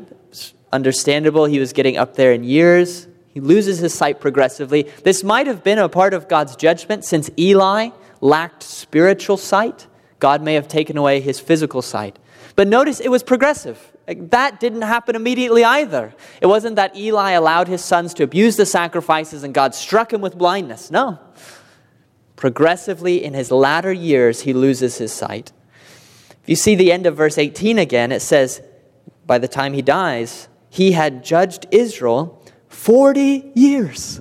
Understandable, 0.72 1.44
he 1.44 1.60
was 1.60 1.72
getting 1.72 1.96
up 1.96 2.14
there 2.14 2.32
in 2.32 2.42
years. 2.44 3.06
He 3.32 3.40
loses 3.40 3.78
his 3.78 3.94
sight 3.94 4.20
progressively. 4.20 4.90
This 5.02 5.22
might 5.22 5.46
have 5.46 5.62
been 5.62 5.78
a 5.78 5.88
part 5.88 6.14
of 6.14 6.28
God's 6.28 6.56
judgment 6.56 7.04
since 7.04 7.30
Eli 7.38 7.90
lacked 8.20 8.62
spiritual 8.62 9.36
sight. 9.36 9.86
God 10.18 10.42
may 10.42 10.54
have 10.54 10.68
taken 10.68 10.96
away 10.96 11.20
his 11.20 11.38
physical 11.38 11.82
sight. 11.82 12.18
But 12.56 12.68
notice 12.68 13.00
it 13.00 13.10
was 13.10 13.22
progressive. 13.22 13.92
That 14.06 14.60
didn't 14.60 14.82
happen 14.82 15.16
immediately 15.16 15.64
either. 15.64 16.14
It 16.40 16.46
wasn't 16.46 16.76
that 16.76 16.96
Eli 16.96 17.32
allowed 17.32 17.68
his 17.68 17.82
sons 17.82 18.14
to 18.14 18.22
abuse 18.22 18.56
the 18.56 18.66
sacrifices 18.66 19.42
and 19.42 19.54
God 19.54 19.74
struck 19.74 20.12
him 20.12 20.20
with 20.20 20.36
blindness. 20.36 20.90
No. 20.90 21.18
Progressively, 22.36 23.24
in 23.24 23.34
his 23.34 23.50
latter 23.50 23.92
years, 23.92 24.42
he 24.42 24.52
loses 24.52 24.98
his 24.98 25.12
sight. 25.12 25.52
If 26.42 26.48
you 26.48 26.56
see 26.56 26.74
the 26.74 26.92
end 26.92 27.06
of 27.06 27.16
verse 27.16 27.38
18 27.38 27.78
again, 27.78 28.12
it 28.12 28.20
says, 28.20 28.60
by 29.26 29.38
the 29.38 29.48
time 29.48 29.72
he 29.72 29.82
dies, 29.82 30.48
he 30.68 30.92
had 30.92 31.24
judged 31.24 31.66
Israel 31.70 32.44
40 32.68 33.52
years. 33.54 34.20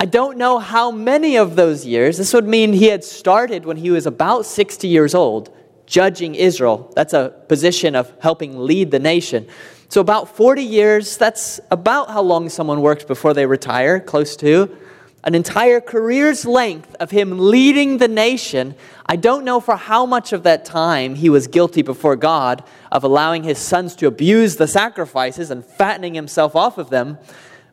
I 0.00 0.06
don't 0.06 0.38
know 0.38 0.58
how 0.58 0.90
many 0.90 1.36
of 1.36 1.56
those 1.56 1.86
years. 1.86 2.18
This 2.18 2.32
would 2.32 2.46
mean 2.46 2.72
he 2.72 2.86
had 2.86 3.04
started 3.04 3.64
when 3.64 3.76
he 3.76 3.90
was 3.90 4.06
about 4.06 4.46
60 4.46 4.88
years 4.88 5.14
old 5.14 5.54
judging 5.88 6.34
Israel. 6.34 6.92
That's 6.94 7.14
a 7.14 7.34
position 7.48 7.96
of 7.96 8.12
helping 8.20 8.58
lead 8.58 8.90
the 8.90 8.98
nation. 8.98 9.48
So, 9.88 10.00
about 10.00 10.36
40 10.36 10.62
years, 10.62 11.16
that's 11.16 11.60
about 11.70 12.10
how 12.10 12.20
long 12.20 12.50
someone 12.50 12.82
works 12.82 13.04
before 13.04 13.32
they 13.32 13.46
retire, 13.46 13.98
close 13.98 14.36
to. 14.36 14.76
An 15.24 15.34
entire 15.34 15.80
career's 15.80 16.44
length 16.44 16.94
of 17.00 17.10
him 17.10 17.38
leading 17.38 17.98
the 17.98 18.06
nation. 18.06 18.76
I 19.06 19.16
don't 19.16 19.44
know 19.44 19.60
for 19.60 19.76
how 19.76 20.06
much 20.06 20.32
of 20.32 20.42
that 20.44 20.64
time 20.64 21.16
he 21.16 21.28
was 21.28 21.48
guilty 21.48 21.82
before 21.82 22.16
God 22.16 22.62
of 22.92 23.02
allowing 23.02 23.42
his 23.42 23.58
sons 23.58 23.96
to 23.96 24.06
abuse 24.06 24.56
the 24.56 24.68
sacrifices 24.68 25.50
and 25.50 25.64
fattening 25.64 26.14
himself 26.14 26.54
off 26.54 26.78
of 26.78 26.90
them, 26.90 27.18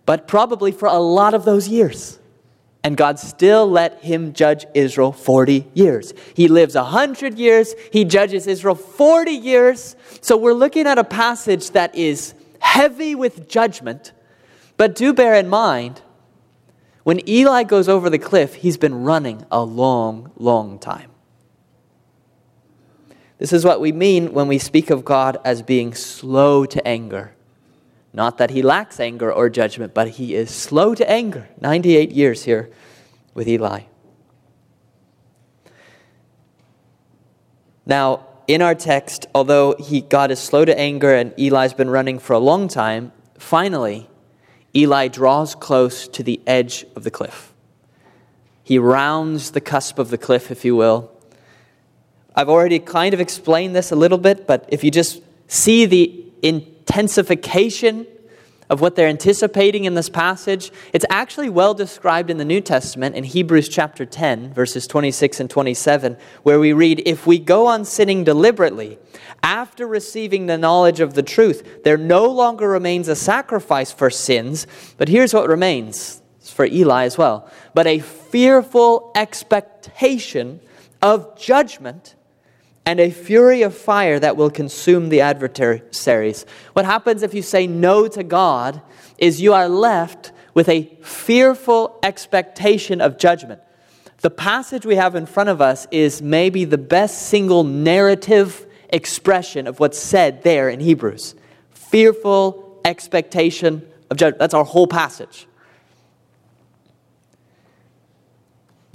but 0.05 0.27
probably 0.27 0.71
for 0.71 0.87
a 0.87 0.97
lot 0.99 1.33
of 1.33 1.45
those 1.45 1.67
years 1.67 2.17
and 2.85 2.95
God 2.95 3.17
still 3.17 3.67
let 3.67 4.03
him 4.03 4.31
judge 4.31 4.67
Israel 4.75 5.11
40 5.11 5.65
years. 5.73 6.13
He 6.35 6.47
lives 6.47 6.75
100 6.75 7.35
years, 7.35 7.73
he 7.91 8.05
judges 8.05 8.45
Israel 8.45 8.75
40 8.75 9.31
years. 9.31 9.95
So 10.21 10.37
we're 10.37 10.53
looking 10.53 10.85
at 10.85 10.99
a 10.99 11.03
passage 11.03 11.71
that 11.71 11.95
is 11.95 12.35
heavy 12.59 13.15
with 13.15 13.49
judgment, 13.49 14.11
but 14.77 14.93
do 14.93 15.15
bear 15.15 15.33
in 15.33 15.49
mind, 15.49 16.03
when 17.01 17.27
Eli 17.27 17.63
goes 17.63 17.89
over 17.89 18.07
the 18.07 18.19
cliff, 18.19 18.53
he's 18.53 18.77
been 18.77 19.03
running 19.03 19.47
a 19.49 19.63
long, 19.63 20.31
long 20.37 20.77
time. 20.77 21.09
This 23.39 23.51
is 23.51 23.65
what 23.65 23.81
we 23.81 23.93
mean 23.93 24.31
when 24.31 24.47
we 24.47 24.59
speak 24.59 24.91
of 24.91 25.03
God 25.03 25.37
as 25.43 25.63
being 25.63 25.95
slow 25.95 26.67
to 26.67 26.87
anger, 26.87 27.33
Not 28.15 28.37
that 28.37 28.51
he 28.51 28.61
lacks 28.61 29.01
anger 29.01 29.31
or 29.31 29.49
judgment, 29.49 29.93
but 29.93 30.07
he 30.11 30.35
is 30.35 30.49
slow 30.49 30.95
to 30.95 31.09
anger. 31.09 31.49
98 31.59 32.11
years 32.13 32.45
here 32.45 32.69
with 33.33 33.45
Eli. 33.45 33.81
Now, 37.85 38.25
in 38.47 38.61
our 38.61 38.73
text, 38.73 39.27
although 39.35 39.75
he, 39.77 39.99
God 39.99 40.31
is 40.31 40.39
slow 40.39 40.63
to 40.63 40.79
anger 40.79 41.13
and 41.13 41.33
Eli's 41.37 41.73
been 41.73 41.89
running 41.89 42.17
for 42.17 42.31
a 42.31 42.39
long 42.39 42.69
time, 42.69 43.11
finally, 43.37 44.09
Eli 44.73 45.09
draws 45.09 45.53
close 45.53 46.07
to 46.07 46.23
the 46.23 46.39
edge 46.47 46.85
of 46.95 47.03
the 47.03 47.11
cliff. 47.11 47.53
He 48.63 48.79
rounds 48.79 49.51
the 49.51 49.61
cusp 49.61 49.99
of 49.99 50.09
the 50.09 50.17
cliff, 50.17 50.51
if 50.51 50.63
you 50.63 50.77
will. 50.77 51.11
I've 52.33 52.49
already 52.49 52.79
kind 52.79 53.13
of 53.13 53.19
explained 53.19 53.75
this 53.75 53.91
a 53.91 53.95
little 53.95 54.17
bit, 54.17 54.47
but 54.47 54.69
if 54.69 54.85
you 54.85 54.91
just 54.91 55.21
see 55.47 55.85
the 55.85 56.23
intensification 56.87 58.05
of 58.69 58.81
what 58.81 58.95
they're 58.95 59.07
anticipating 59.07 59.85
in 59.85 59.93
this 59.93 60.09
passage, 60.09 60.71
it's 60.93 61.05
actually 61.09 61.49
well 61.49 61.73
described 61.73 62.29
in 62.29 62.37
the 62.37 62.45
New 62.45 62.61
Testament 62.61 63.15
in 63.15 63.23
Hebrews 63.23 63.69
chapter 63.69 64.05
10, 64.05 64.53
verses 64.53 64.87
26 64.87 65.39
and 65.39 65.49
27, 65.49 66.17
where 66.43 66.59
we 66.59 66.73
read 66.73 67.03
If 67.05 67.27
we 67.27 67.37
go 67.37 67.67
on 67.67 67.85
sinning 67.85 68.23
deliberately, 68.23 68.97
after 69.43 69.87
receiving 69.87 70.45
the 70.45 70.57
knowledge 70.57 70.99
of 70.99 71.13
the 71.13 71.21
truth, 71.21 71.83
there 71.83 71.97
no 71.97 72.25
longer 72.25 72.69
remains 72.69 73.07
a 73.07 73.15
sacrifice 73.15 73.91
for 73.91 74.09
sins, 74.09 74.65
but 74.97 75.09
here's 75.09 75.33
what 75.33 75.47
remains. 75.47 76.21
For 76.41 76.65
Eli 76.65 77.05
as 77.05 77.17
well, 77.17 77.49
but 77.73 77.87
a 77.87 77.97
fearful 77.99 79.11
expectation 79.15 80.59
of 81.01 81.35
judgment 81.39 82.15
and 82.85 82.99
a 82.99 83.09
fury 83.09 83.63
of 83.63 83.75
fire 83.75 84.19
that 84.19 84.37
will 84.37 84.49
consume 84.49 85.09
the 85.09 85.21
adversaries. 85.21 86.45
What 86.73 86.85
happens 86.85 87.23
if 87.23 87.33
you 87.33 87.41
say 87.41 87.65
no 87.67 88.07
to 88.07 88.23
God 88.23 88.81
is 89.17 89.41
you 89.41 89.53
are 89.53 89.67
left 89.67 90.31
with 90.53 90.69
a 90.69 90.83
fearful 91.01 91.99
expectation 92.03 93.01
of 93.01 93.17
judgment. 93.17 93.61
The 94.21 94.29
passage 94.29 94.85
we 94.85 94.95
have 94.95 95.15
in 95.15 95.25
front 95.25 95.49
of 95.49 95.61
us 95.61 95.87
is 95.91 96.21
maybe 96.21 96.65
the 96.65 96.77
best 96.77 97.27
single 97.27 97.63
narrative 97.63 98.65
expression 98.89 99.67
of 99.67 99.79
what's 99.79 99.99
said 99.99 100.43
there 100.43 100.69
in 100.69 100.79
Hebrews. 100.79 101.35
Fearful 101.71 102.81
expectation 102.85 103.85
of 104.09 104.17
judgment. 104.17 104.39
That's 104.39 104.53
our 104.53 104.63
whole 104.63 104.87
passage. 104.87 105.47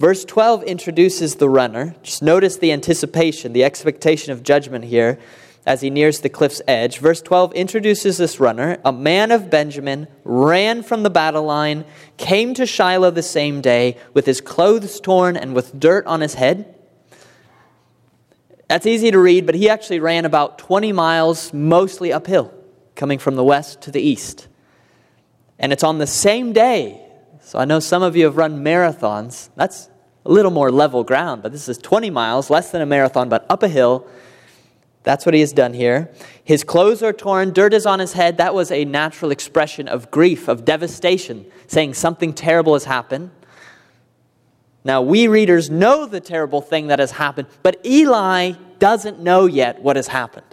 Verse 0.01 0.25
12 0.25 0.63
introduces 0.63 1.35
the 1.35 1.49
runner. 1.51 1.95
Just 2.03 2.23
notice 2.23 2.57
the 2.57 2.73
anticipation, 2.73 3.53
the 3.53 3.65
expectation 3.65 4.33
of 4.33 4.43
judgment 4.43 4.87
here 4.87 5.19
as 5.67 5.83
he 5.83 5.91
nears 5.91 6.21
the 6.21 6.31
cliff's 6.31 6.63
edge. 6.67 7.01
Verse 7.01 7.21
12 7.21 7.53
introduces 7.53 8.17
this 8.17 8.41
runner. 8.41 8.79
A 8.83 8.93
man 8.93 9.31
of 9.31 9.51
Benjamin 9.51 10.09
ran 10.25 10.83
from 10.83 11.03
the 11.03 11.11
battle 11.11 11.43
line, 11.43 11.85
came 12.17 12.55
to 12.55 12.65
Shiloh 12.65 13.11
the 13.11 13.23
same 13.23 13.61
day 13.61 13.99
with 14.15 14.25
his 14.25 14.41
clothes 14.41 15.01
torn 15.01 15.37
and 15.37 15.55
with 15.55 15.79
dirt 15.79 16.07
on 16.07 16.23
his 16.23 16.33
head. 16.33 16.75
That's 18.71 18.87
easy 18.87 19.11
to 19.11 19.19
read, 19.19 19.45
but 19.45 19.55
he 19.55 19.69
actually 19.69 20.01
ran 20.01 20.25
about 20.25 20.57
20 20.57 20.93
miles, 20.93 21.53
mostly 21.53 22.11
uphill, 22.11 22.55
coming 22.95 23.19
from 23.19 23.37
the 23.37 23.45
west 23.45 23.83
to 23.83 23.91
the 23.91 24.01
east. 24.01 24.49
And 25.59 25.75
it's 25.75 25.85
on 25.85 25.99
the 25.99 26.07
same 26.07 26.55
day. 26.55 27.07
So 27.43 27.59
I 27.59 27.67
know 27.67 27.81
some 27.81 28.03
of 28.03 28.17
you 28.17 28.25
have 28.25 28.39
run 28.39 28.65
marathons. 28.65 29.51
That's 29.57 29.90
a 30.25 30.31
little 30.31 30.51
more 30.51 30.71
level 30.71 31.03
ground, 31.05 31.43
but 31.43 31.53
this 31.53 31.69
is 31.69 31.79
20 31.79 32.11
miles, 32.11 32.51
less 32.51 32.71
than 32.71 32.83
a 32.83 32.87
marathon, 32.87 33.29
but 33.29 33.47
up 33.49 33.63
a 33.63 33.69
hill. 33.69 34.07
That's 35.03 35.25
what 35.25 35.35
he 35.35 35.41
has 35.41 35.53
done 35.53 35.73
here. 35.73 36.11
His 36.45 36.63
clothes 36.63 37.03
are 37.03 37.13
torn, 37.13 37.53
dirt 37.53 37.73
is 37.73 37.87
on 37.87 38.01
his 38.01 38.13
head. 38.13 38.37
That 38.37 38.55
was 38.55 38.71
a 38.71 38.85
natural 38.85 39.31
expression 39.31 39.89
of 39.89 40.11
grief, 40.11 40.47
of 40.47 40.65
devastation, 40.65 41.47
saying 41.67 41.95
something 41.95 42.35
terrible 42.35 42.75
has 42.75 42.85
happened. 42.85 43.31
Now, 44.85 45.03
we 45.03 45.29
readers 45.29 45.71
know 45.71 46.07
the 46.07 46.21
terrible 46.21 46.61
thing 46.61 46.89
that 46.89 46.99
has 46.99 47.13
happened, 47.13 47.49
but 47.63 47.85
Eli 47.85 48.53
doesn't 48.79 49.21
know 49.21 49.47
yet 49.47 49.83
what 49.83 49.97
has 49.97 50.09
happened. 50.09 50.47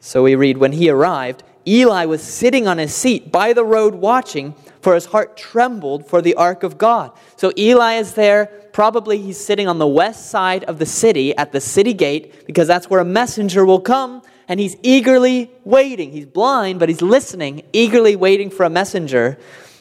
So 0.00 0.22
we 0.22 0.34
read, 0.34 0.58
when 0.58 0.72
he 0.72 0.88
arrived, 0.88 1.42
Eli 1.68 2.06
was 2.06 2.22
sitting 2.22 2.66
on 2.66 2.78
his 2.78 2.94
seat 2.94 3.30
by 3.30 3.52
the 3.52 3.64
road 3.64 3.94
watching, 3.94 4.54
for 4.80 4.94
his 4.94 5.06
heart 5.06 5.36
trembled 5.36 6.06
for 6.06 6.22
the 6.22 6.34
ark 6.34 6.62
of 6.62 6.78
God. 6.78 7.12
So 7.36 7.52
Eli 7.58 7.94
is 7.94 8.14
there. 8.14 8.46
Probably 8.72 9.20
he's 9.20 9.38
sitting 9.38 9.68
on 9.68 9.78
the 9.78 9.86
west 9.86 10.30
side 10.30 10.64
of 10.64 10.78
the 10.78 10.86
city 10.86 11.36
at 11.36 11.52
the 11.52 11.60
city 11.60 11.92
gate 11.92 12.46
because 12.46 12.66
that's 12.66 12.88
where 12.88 13.00
a 13.00 13.04
messenger 13.04 13.66
will 13.66 13.80
come. 13.80 14.22
And 14.48 14.58
he's 14.58 14.76
eagerly 14.82 15.50
waiting. 15.64 16.10
He's 16.10 16.26
blind, 16.26 16.78
but 16.78 16.88
he's 16.88 17.02
listening, 17.02 17.64
eagerly 17.72 18.16
waiting 18.16 18.48
for 18.50 18.64
a 18.64 18.70
messenger 18.70 19.38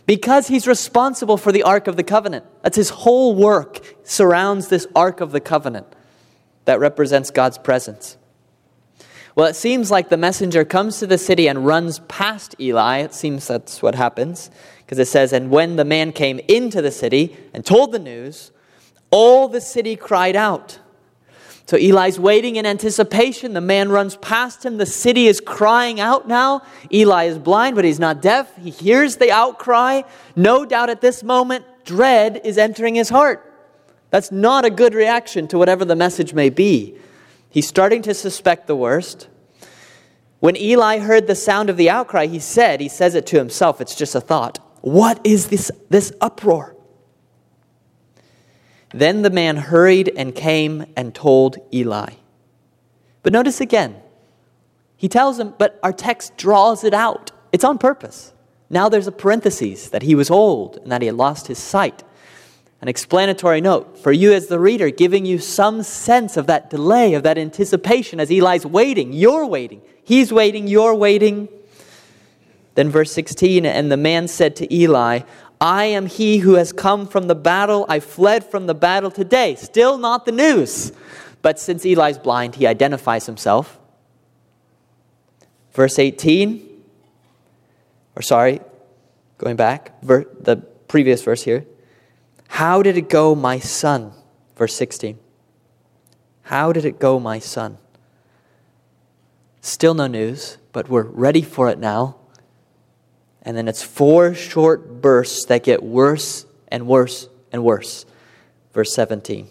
because 0.08 0.48
he's 0.48 0.68
responsible 0.68 1.38
for 1.38 1.52
the 1.52 1.64
Ark 1.64 1.88
of 1.88 1.96
the 1.96 2.04
Covenant. 2.04 2.46
That's 2.64 2.76
his 2.76 2.90
whole 2.90 3.36
work 3.36 3.80
surrounds 4.04 4.68
this 4.68 4.88
Ark 4.96 5.22
of 5.22 5.32
the 5.32 5.40
Covenant 5.40 5.88
that 6.66 6.80
represents 6.80 7.30
God's 7.30 7.58
presence. 7.58 8.18
Well, 9.38 9.46
it 9.46 9.56
seems 9.56 9.92
like 9.92 10.10
the 10.10 10.18
messenger 10.18 10.66
comes 10.66 10.98
to 10.98 11.06
the 11.06 11.20
city 11.20 11.48
and 11.48 11.64
runs 11.64 12.00
past 12.08 12.56
Eli. 12.60 13.02
It 13.02 13.14
seems 13.14 13.46
that's 13.46 13.84
what 13.84 13.94
happens. 13.94 14.50
Because 14.80 14.98
it 14.98 15.06
says, 15.06 15.32
And 15.32 15.52
when 15.52 15.76
the 15.76 15.86
man 15.86 16.12
came 16.12 16.40
into 16.48 16.82
the 16.82 16.90
city 16.90 17.38
and 17.54 17.64
told 17.64 17.92
the 17.92 18.00
news, 18.00 18.52
all 19.12 19.48
the 19.48 19.62
city 19.62 19.96
cried 19.96 20.36
out. 20.36 20.80
So 21.68 21.78
Eli's 21.78 22.20
waiting 22.20 22.56
in 22.56 22.66
anticipation. 22.66 23.54
The 23.54 23.62
man 23.62 23.90
runs 23.90 24.16
past 24.16 24.66
him. 24.66 24.78
The 24.78 24.88
city 24.88 25.28
is 25.28 25.40
crying 25.40 26.00
out 26.00 26.28
now. 26.28 26.64
Eli 26.92 27.26
is 27.26 27.38
blind, 27.38 27.76
but 27.76 27.86
he's 27.86 28.00
not 28.00 28.24
deaf. 28.24 28.58
He 28.58 28.72
hears 28.72 29.18
the 29.18 29.32
outcry. 29.32 30.02
No 30.36 30.66
doubt 30.66 30.90
at 30.90 31.02
this 31.02 31.22
moment, 31.22 31.64
dread 31.86 32.42
is 32.44 32.58
entering 32.58 32.96
his 32.96 33.10
heart. 33.10 33.44
That's 34.10 34.32
not 34.32 34.66
a 34.66 34.72
good 34.72 34.96
reaction 34.96 35.48
to 35.50 35.60
whatever 35.60 35.86
the 35.86 35.96
message 35.96 36.34
may 36.34 36.50
be. 36.50 36.98
He's 37.50 37.68
starting 37.68 38.02
to 38.04 38.14
suspect 38.14 38.68
the 38.68 38.76
worst. 38.76 39.30
When 40.40 40.56
Eli 40.56 41.00
heard 41.00 41.28
the 41.28 41.36
sound 41.36 41.70
of 41.70 41.78
the 41.78 41.90
outcry, 41.90 42.28
he 42.28 42.40
said, 42.40 42.80
he 42.80 42.90
says 42.90 43.16
it 43.16 43.26
to 43.28 43.38
himself, 43.38 43.82
it's 43.82 43.96
just 43.96 44.16
a 44.16 44.22
thought, 44.22 44.60
What 44.82 45.20
is 45.24 45.48
this, 45.48 45.72
this 45.90 46.12
uproar? 46.22 46.76
Then 48.94 49.22
the 49.22 49.30
man 49.30 49.58
hurried 49.58 50.12
and 50.16 50.34
came 50.34 50.86
and 50.96 51.14
told 51.14 51.58
Eli. 51.74 52.14
But 53.24 53.34
notice 53.34 53.60
again, 53.60 53.98
he 54.96 55.10
tells 55.10 55.40
him, 55.40 55.54
but 55.58 55.80
our 55.84 55.94
text 55.94 56.38
draws 56.38 56.84
it 56.84 56.94
out. 56.94 57.32
It's 57.52 57.64
on 57.64 57.78
purpose. 57.78 58.34
Now 58.70 58.90
there's 58.90 59.08
a 59.08 59.12
parenthesis 59.12 59.90
that 59.90 60.04
he 60.04 60.16
was 60.16 60.32
old 60.32 60.78
and 60.78 60.92
that 60.92 61.02
he 61.02 61.08
had 61.08 61.16
lost 61.16 61.48
his 61.48 61.60
sight 61.60 62.04
an 62.82 62.88
explanatory 62.88 63.60
note 63.60 63.98
for 63.98 64.12
you 64.12 64.34
as 64.34 64.48
the 64.48 64.60
reader, 64.60 64.90
giving 64.90 65.26
you 65.26 65.40
some 65.40 65.82
sense 65.82 66.38
of 66.38 66.48
that 66.48 66.70
delay, 66.70 67.16
of 67.16 67.24
that 67.24 67.38
anticipation 67.38 68.20
as 68.20 68.30
Eli's 68.30 68.66
waiting. 68.66 69.14
You're 69.14 69.48
waiting. 69.48 69.82
He's 70.04 70.32
waiting. 70.32 70.68
You're 70.68 70.94
waiting. 70.94 71.50
Then, 72.76 72.90
verse 72.90 73.12
16 73.12 73.66
And 73.66 73.92
the 73.92 73.98
man 73.98 74.28
said 74.28 74.56
to 74.58 74.74
Eli, 74.74 75.22
I 75.60 75.86
am 75.86 76.06
he 76.06 76.38
who 76.38 76.54
has 76.54 76.72
come 76.72 77.08
from 77.08 77.28
the 77.28 77.36
battle. 77.36 77.86
I 77.90 78.00
fled 78.00 78.44
from 78.44 78.68
the 78.68 78.76
battle 78.76 79.10
today. 79.10 79.56
Still 79.56 79.98
not 79.98 80.26
the 80.26 80.32
news. 80.32 80.92
But 81.42 81.60
since 81.60 81.84
Eli's 81.84 82.20
blind, 82.20 82.56
he 82.56 82.68
identifies 82.68 83.26
himself. 83.26 83.80
Verse 85.74 85.98
18, 86.00 86.68
or 88.16 88.22
sorry, 88.24 88.62
going 89.38 89.56
back, 89.56 90.00
the 90.02 90.64
previous 90.88 91.24
verse 91.24 91.44
here. 91.44 91.66
How 92.48 92.82
did 92.82 92.98
it 92.98 93.10
go, 93.10 93.36
my 93.36 93.60
son? 93.60 94.14
Verse 94.56 94.76
16. 94.76 95.20
How 96.44 96.72
did 96.72 96.86
it 96.86 97.00
go, 97.00 97.20
my 97.20 97.40
son? 97.40 97.78
Still 99.62 99.94
no 99.94 100.08
news, 100.08 100.58
but 100.72 100.90
we're 100.90 101.04
ready 101.04 101.42
for 101.42 101.70
it 101.70 101.78
now. 101.78 102.16
And 103.42 103.56
then 103.56 103.68
it's 103.68 103.84
four 103.84 104.34
short 104.34 105.02
bursts 105.02 105.46
that 105.46 105.64
get 105.64 105.84
worse 105.84 106.46
and 106.70 106.88
worse 106.88 107.30
and 107.52 107.64
worse. 107.64 108.06
Verse 108.74 108.94
17. 108.94 109.48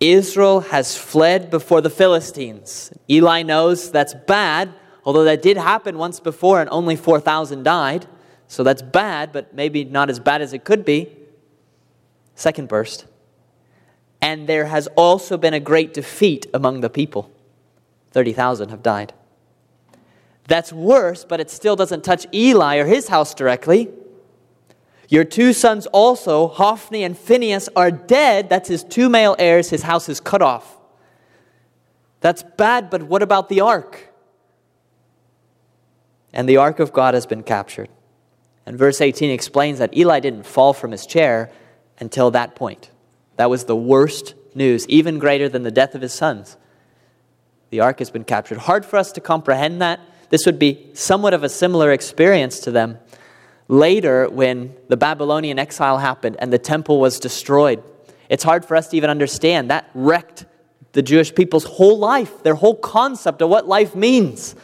Israel 0.00 0.60
has 0.60 0.96
fled 0.96 1.50
before 1.50 1.80
the 1.80 1.90
Philistines. 1.90 2.92
Eli 3.08 3.42
knows 3.42 3.90
that's 3.90 4.14
bad, 4.26 4.72
although 5.04 5.24
that 5.24 5.42
did 5.42 5.56
happen 5.56 5.98
once 5.98 6.20
before 6.20 6.60
and 6.60 6.68
only 6.70 6.96
4,000 6.96 7.62
died. 7.62 8.06
So 8.48 8.62
that's 8.62 8.82
bad, 8.82 9.32
but 9.32 9.54
maybe 9.54 9.84
not 9.84 10.10
as 10.10 10.20
bad 10.20 10.42
as 10.42 10.52
it 10.52 10.64
could 10.64 10.84
be. 10.84 11.10
Second 12.34 12.68
burst. 12.68 13.06
And 14.20 14.46
there 14.48 14.66
has 14.66 14.86
also 14.96 15.36
been 15.36 15.54
a 15.54 15.60
great 15.60 15.92
defeat 15.94 16.46
among 16.54 16.80
the 16.80 16.90
people. 16.90 17.30
30,000 18.12 18.70
have 18.70 18.82
died. 18.82 19.12
That's 20.46 20.72
worse, 20.72 21.24
but 21.24 21.40
it 21.40 21.50
still 21.50 21.76
doesn't 21.76 22.04
touch 22.04 22.26
Eli 22.32 22.76
or 22.76 22.86
his 22.86 23.08
house 23.08 23.34
directly. 23.34 23.90
Your 25.08 25.24
two 25.24 25.52
sons 25.52 25.86
also, 25.86 26.48
Hophni 26.48 27.02
and 27.02 27.16
Phinehas, 27.16 27.68
are 27.76 27.90
dead. 27.90 28.48
That's 28.48 28.68
his 28.68 28.84
two 28.84 29.08
male 29.08 29.36
heirs. 29.38 29.70
His 29.70 29.82
house 29.82 30.08
is 30.08 30.20
cut 30.20 30.42
off. 30.42 30.78
That's 32.20 32.42
bad, 32.42 32.90
but 32.90 33.02
what 33.02 33.22
about 33.22 33.48
the 33.48 33.60
ark? 33.60 34.14
and 36.34 36.48
the 36.48 36.56
ark 36.58 36.80
of 36.80 36.92
God 36.92 37.14
has 37.14 37.24
been 37.24 37.44
captured. 37.44 37.88
And 38.66 38.76
verse 38.76 39.00
18 39.00 39.30
explains 39.30 39.78
that 39.78 39.96
Eli 39.96 40.20
didn't 40.20 40.44
fall 40.44 40.74
from 40.74 40.90
his 40.90 41.06
chair 41.06 41.50
until 41.98 42.30
that 42.32 42.54
point. 42.54 42.90
That 43.36 43.50
was 43.50 43.64
the 43.64 43.76
worst 43.76 44.34
news, 44.54 44.86
even 44.88 45.18
greater 45.18 45.48
than 45.48 45.62
the 45.62 45.70
death 45.70 45.94
of 45.94 46.02
his 46.02 46.12
sons. 46.12 46.56
The 47.70 47.80
ark 47.80 47.98
has 47.98 48.10
been 48.10 48.24
captured. 48.24 48.58
Hard 48.58 48.86
for 48.86 48.96
us 48.96 49.12
to 49.12 49.20
comprehend 49.20 49.82
that. 49.82 50.00
This 50.30 50.46
would 50.46 50.58
be 50.58 50.90
somewhat 50.94 51.34
of 51.34 51.42
a 51.42 51.48
similar 51.48 51.92
experience 51.92 52.60
to 52.60 52.70
them 52.70 52.98
later 53.68 54.28
when 54.28 54.74
the 54.88 54.96
Babylonian 54.96 55.58
exile 55.58 55.98
happened 55.98 56.36
and 56.38 56.52
the 56.52 56.58
temple 56.58 57.00
was 57.00 57.18
destroyed. 57.18 57.82
It's 58.28 58.44
hard 58.44 58.64
for 58.64 58.76
us 58.76 58.88
to 58.88 58.96
even 58.96 59.10
understand. 59.10 59.70
That 59.70 59.90
wrecked 59.94 60.46
the 60.92 61.02
Jewish 61.02 61.34
people's 61.34 61.64
whole 61.64 61.98
life, 61.98 62.42
their 62.42 62.54
whole 62.54 62.76
concept 62.76 63.42
of 63.42 63.48
what 63.48 63.66
life 63.66 63.94
means. 63.94 64.54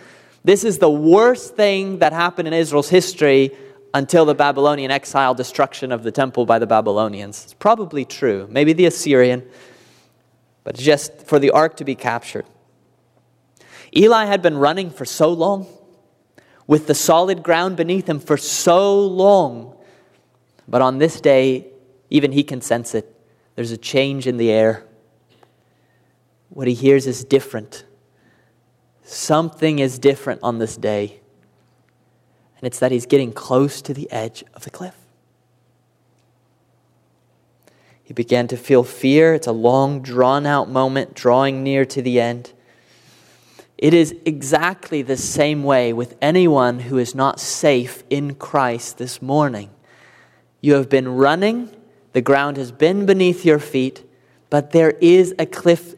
This 0.44 0.64
is 0.64 0.78
the 0.78 0.90
worst 0.90 1.56
thing 1.56 1.98
that 1.98 2.12
happened 2.12 2.48
in 2.48 2.54
Israel's 2.54 2.88
history 2.88 3.52
until 3.92 4.24
the 4.24 4.34
Babylonian 4.34 4.90
exile, 4.90 5.34
destruction 5.34 5.92
of 5.92 6.02
the 6.02 6.12
temple 6.12 6.46
by 6.46 6.58
the 6.58 6.66
Babylonians. 6.66 7.44
It's 7.44 7.54
probably 7.54 8.04
true, 8.04 8.46
maybe 8.50 8.72
the 8.72 8.86
Assyrian, 8.86 9.48
but 10.64 10.76
just 10.76 11.26
for 11.26 11.38
the 11.38 11.50
ark 11.50 11.76
to 11.78 11.84
be 11.84 11.94
captured. 11.94 12.46
Eli 13.96 14.26
had 14.26 14.42
been 14.42 14.56
running 14.56 14.90
for 14.90 15.04
so 15.04 15.32
long, 15.32 15.66
with 16.66 16.86
the 16.86 16.94
solid 16.94 17.42
ground 17.42 17.76
beneath 17.76 18.08
him 18.08 18.20
for 18.20 18.36
so 18.36 19.04
long, 19.04 19.76
but 20.68 20.80
on 20.80 20.98
this 20.98 21.20
day, 21.20 21.66
even 22.10 22.30
he 22.30 22.44
can 22.44 22.60
sense 22.60 22.94
it. 22.94 23.12
There's 23.56 23.72
a 23.72 23.76
change 23.76 24.28
in 24.28 24.36
the 24.36 24.52
air. 24.52 24.86
What 26.48 26.68
he 26.68 26.74
hears 26.74 27.08
is 27.08 27.24
different. 27.24 27.84
Something 29.02 29.80
is 29.80 29.98
different 29.98 30.40
on 30.44 30.58
this 30.58 30.76
day 30.76 31.19
and 32.60 32.66
it's 32.66 32.78
that 32.78 32.92
he's 32.92 33.06
getting 33.06 33.32
close 33.32 33.80
to 33.82 33.94
the 33.94 34.10
edge 34.12 34.44
of 34.52 34.64
the 34.64 34.70
cliff. 34.70 34.94
He 38.04 38.12
began 38.12 38.48
to 38.48 38.56
feel 38.56 38.82
fear. 38.82 39.34
It's 39.34 39.46
a 39.46 39.52
long, 39.52 40.02
drawn 40.02 40.44
out 40.44 40.68
moment, 40.68 41.14
drawing 41.14 41.62
near 41.62 41.86
to 41.86 42.02
the 42.02 42.20
end. 42.20 42.52
It 43.78 43.94
is 43.94 44.14
exactly 44.26 45.00
the 45.00 45.16
same 45.16 45.62
way 45.64 45.94
with 45.94 46.16
anyone 46.20 46.80
who 46.80 46.98
is 46.98 47.14
not 47.14 47.40
safe 47.40 48.02
in 48.10 48.34
Christ 48.34 48.98
this 48.98 49.22
morning. 49.22 49.70
You 50.60 50.74
have 50.74 50.90
been 50.90 51.08
running, 51.08 51.74
the 52.12 52.20
ground 52.20 52.58
has 52.58 52.72
been 52.72 53.06
beneath 53.06 53.46
your 53.46 53.58
feet, 53.58 54.04
but 54.50 54.72
there 54.72 54.90
is 55.00 55.34
a 55.38 55.46
cliff 55.46 55.94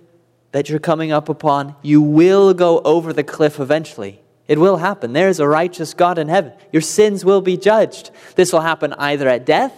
that 0.53 0.69
you're 0.69 0.79
coming 0.79 1.11
up 1.11 1.29
upon. 1.29 1.75
You 1.83 2.01
will 2.01 2.55
go 2.55 2.81
over 2.83 3.13
the 3.13 3.25
cliff 3.25 3.59
eventually. 3.59 4.22
It 4.49 4.59
will 4.59 4.79
happen. 4.79 5.13
There 5.13 5.29
is 5.29 5.41
a 5.41 5.47
righteous 5.47 5.95
God 5.95 6.19
in 6.19 6.29
heaven. 6.29 6.53
Your 6.73 6.83
sins 6.83 7.25
will 7.25 7.41
be 7.41 7.57
judged. 7.57 8.11
This 8.35 8.53
will 8.53 8.61
happen 8.61 8.93
either 8.95 9.29
at 9.29 9.47
death, 9.47 9.73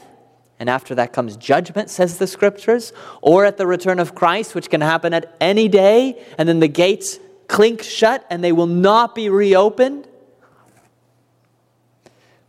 and 0.59 0.70
after 0.70 0.94
that 0.94 1.12
comes 1.12 1.37
judgment, 1.37 1.90
says 1.90 2.18
the 2.18 2.27
scriptures, 2.27 2.92
or 3.20 3.44
at 3.44 3.57
the 3.57 3.66
return 3.66 3.98
of 3.98 4.14
Christ, 4.14 4.55
which 4.55 4.70
can 4.70 4.81
happen 4.81 5.12
at 5.12 5.37
any 5.40 5.68
day, 5.68 6.22
and 6.38 6.48
then 6.48 6.61
the 6.61 6.68
gates 6.68 7.18
clink 7.48 7.83
shut 7.83 8.27
and 8.31 8.42
they 8.42 8.53
will 8.53 8.66
not 8.66 9.14
be 9.14 9.29
reopened. 9.29 10.09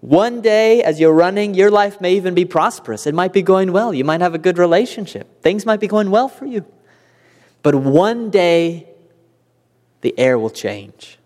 One 0.01 0.41
day, 0.41 0.83
as 0.83 0.99
you're 0.99 1.13
running, 1.13 1.55
your 1.55 1.71
life 1.71 1.99
may 1.99 2.15
even 2.15 2.35
be 2.35 2.45
prosperous. 2.45 3.07
It 3.07 3.15
might 3.15 3.33
be 3.33 3.41
going 3.41 3.71
well. 3.71 3.93
You 3.93 4.03
might 4.03 4.21
have 4.21 4.35
a 4.35 4.37
good 4.37 4.57
relationship. 4.57 5.41
Things 5.41 5.65
might 5.65 5.79
be 5.79 5.87
going 5.87 6.11
well 6.11 6.27
for 6.27 6.45
you. 6.45 6.63
But 7.63 7.73
one 7.73 8.29
day, 8.29 8.87
the 10.01 10.17
air 10.19 10.37
will 10.37 10.51
change. 10.51 11.17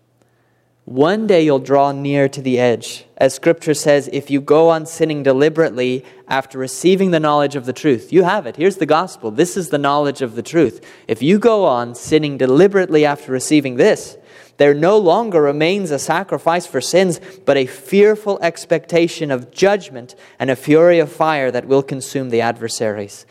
One 0.90 1.28
day 1.28 1.42
you'll 1.42 1.60
draw 1.60 1.92
near 1.92 2.28
to 2.28 2.42
the 2.42 2.58
edge. 2.58 3.04
As 3.16 3.32
scripture 3.32 3.74
says, 3.74 4.10
if 4.12 4.28
you 4.28 4.40
go 4.40 4.70
on 4.70 4.86
sinning 4.86 5.22
deliberately 5.22 6.04
after 6.26 6.58
receiving 6.58 7.12
the 7.12 7.20
knowledge 7.20 7.54
of 7.54 7.64
the 7.64 7.72
truth, 7.72 8.12
you 8.12 8.24
have 8.24 8.44
it. 8.44 8.56
Here's 8.56 8.78
the 8.78 8.86
gospel. 8.86 9.30
This 9.30 9.56
is 9.56 9.68
the 9.68 9.78
knowledge 9.78 10.20
of 10.20 10.34
the 10.34 10.42
truth. 10.42 10.84
If 11.06 11.22
you 11.22 11.38
go 11.38 11.64
on 11.64 11.94
sinning 11.94 12.38
deliberately 12.38 13.04
after 13.04 13.30
receiving 13.30 13.76
this, 13.76 14.18
there 14.56 14.74
no 14.74 14.98
longer 14.98 15.40
remains 15.40 15.92
a 15.92 15.98
sacrifice 16.00 16.66
for 16.66 16.80
sins, 16.80 17.20
but 17.46 17.56
a 17.56 17.66
fearful 17.66 18.40
expectation 18.42 19.30
of 19.30 19.52
judgment 19.52 20.16
and 20.40 20.50
a 20.50 20.56
fury 20.56 20.98
of 20.98 21.12
fire 21.12 21.52
that 21.52 21.68
will 21.68 21.84
consume 21.84 22.30
the 22.30 22.40
adversaries. 22.40 23.26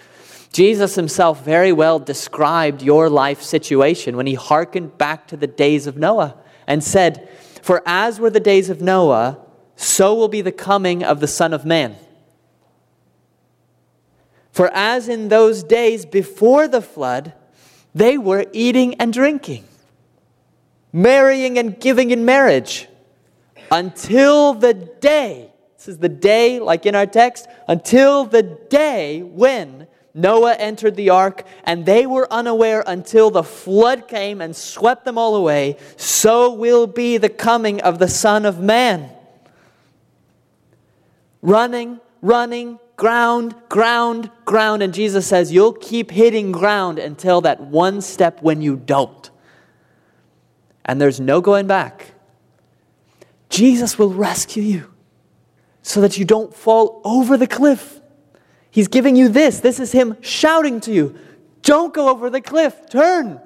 Jesus 0.53 0.95
himself 0.95 1.43
very 1.43 1.73
well 1.73 1.99
described 1.99 2.81
your 2.81 3.09
life 3.09 3.41
situation 3.41 4.15
when 4.15 4.27
he 4.27 4.35
hearkened 4.35 4.97
back 4.97 5.27
to 5.27 5.35
the 5.35 5.45
days 5.45 5.87
of 5.87 5.97
Noah 5.97 6.37
and 6.69 6.83
said, 6.83 7.27
for 7.69 7.83
as 7.85 8.19
were 8.19 8.31
the 8.31 8.39
days 8.39 8.71
of 8.71 8.81
Noah, 8.81 9.37
so 9.75 10.15
will 10.15 10.27
be 10.27 10.41
the 10.41 10.51
coming 10.51 11.03
of 11.03 11.19
the 11.19 11.27
Son 11.27 11.53
of 11.53 11.65
Man. 11.65 11.95
For 14.51 14.71
as 14.73 15.07
in 15.07 15.29
those 15.29 15.61
days 15.61 16.03
before 16.03 16.67
the 16.67 16.81
flood, 16.81 17.31
they 17.93 18.17
were 18.17 18.47
eating 18.53 18.95
and 18.95 19.13
drinking, 19.13 19.65
marrying 20.91 21.59
and 21.59 21.79
giving 21.79 22.09
in 22.09 22.25
marriage, 22.25 22.87
until 23.69 24.55
the 24.55 24.73
day, 24.73 25.53
this 25.77 25.89
is 25.89 25.99
the 25.99 26.09
day, 26.09 26.59
like 26.59 26.87
in 26.87 26.95
our 26.95 27.05
text, 27.05 27.47
until 27.67 28.25
the 28.25 28.41
day 28.41 29.21
when 29.21 29.85
Noah 30.13 30.55
entered 30.55 30.95
the 30.95 31.11
ark, 31.11 31.45
and 31.63 31.85
they 31.85 32.05
were 32.05 32.31
unaware 32.31 32.83
until 32.85 33.29
the 33.29 33.43
flood 33.43 34.07
came 34.07 34.41
and 34.41 34.55
swept 34.55 35.05
them 35.05 35.17
all 35.17 35.35
away. 35.35 35.77
So 35.97 36.53
will 36.53 36.87
be 36.87 37.17
the 37.17 37.29
coming 37.29 37.81
of 37.81 37.99
the 37.99 38.07
Son 38.07 38.45
of 38.45 38.59
Man. 38.59 39.09
Running, 41.41 41.99
running, 42.21 42.79
ground, 42.97 43.55
ground, 43.69 44.29
ground. 44.45 44.83
And 44.83 44.93
Jesus 44.93 45.27
says, 45.27 45.51
You'll 45.51 45.73
keep 45.73 46.11
hitting 46.11 46.51
ground 46.51 46.99
until 46.99 47.41
that 47.41 47.61
one 47.61 48.01
step 48.01 48.41
when 48.41 48.61
you 48.61 48.75
don't. 48.75 49.29
And 50.85 50.99
there's 50.99 51.19
no 51.19 51.39
going 51.39 51.67
back. 51.67 52.13
Jesus 53.49 53.97
will 53.97 54.11
rescue 54.11 54.63
you 54.63 54.93
so 55.81 56.01
that 56.01 56.17
you 56.17 56.25
don't 56.25 56.53
fall 56.53 57.01
over 57.03 57.37
the 57.37 57.47
cliff. 57.47 57.98
He's 58.71 58.87
giving 58.87 59.15
you 59.15 59.29
this. 59.29 59.59
This 59.59 59.79
is 59.79 59.91
Him 59.91 60.17
shouting 60.21 60.79
to 60.81 60.93
you 60.93 61.15
Don't 61.61 61.93
go 61.93 62.09
over 62.09 62.29
the 62.29 62.41
cliff. 62.41 62.89
Turn. 62.89 63.41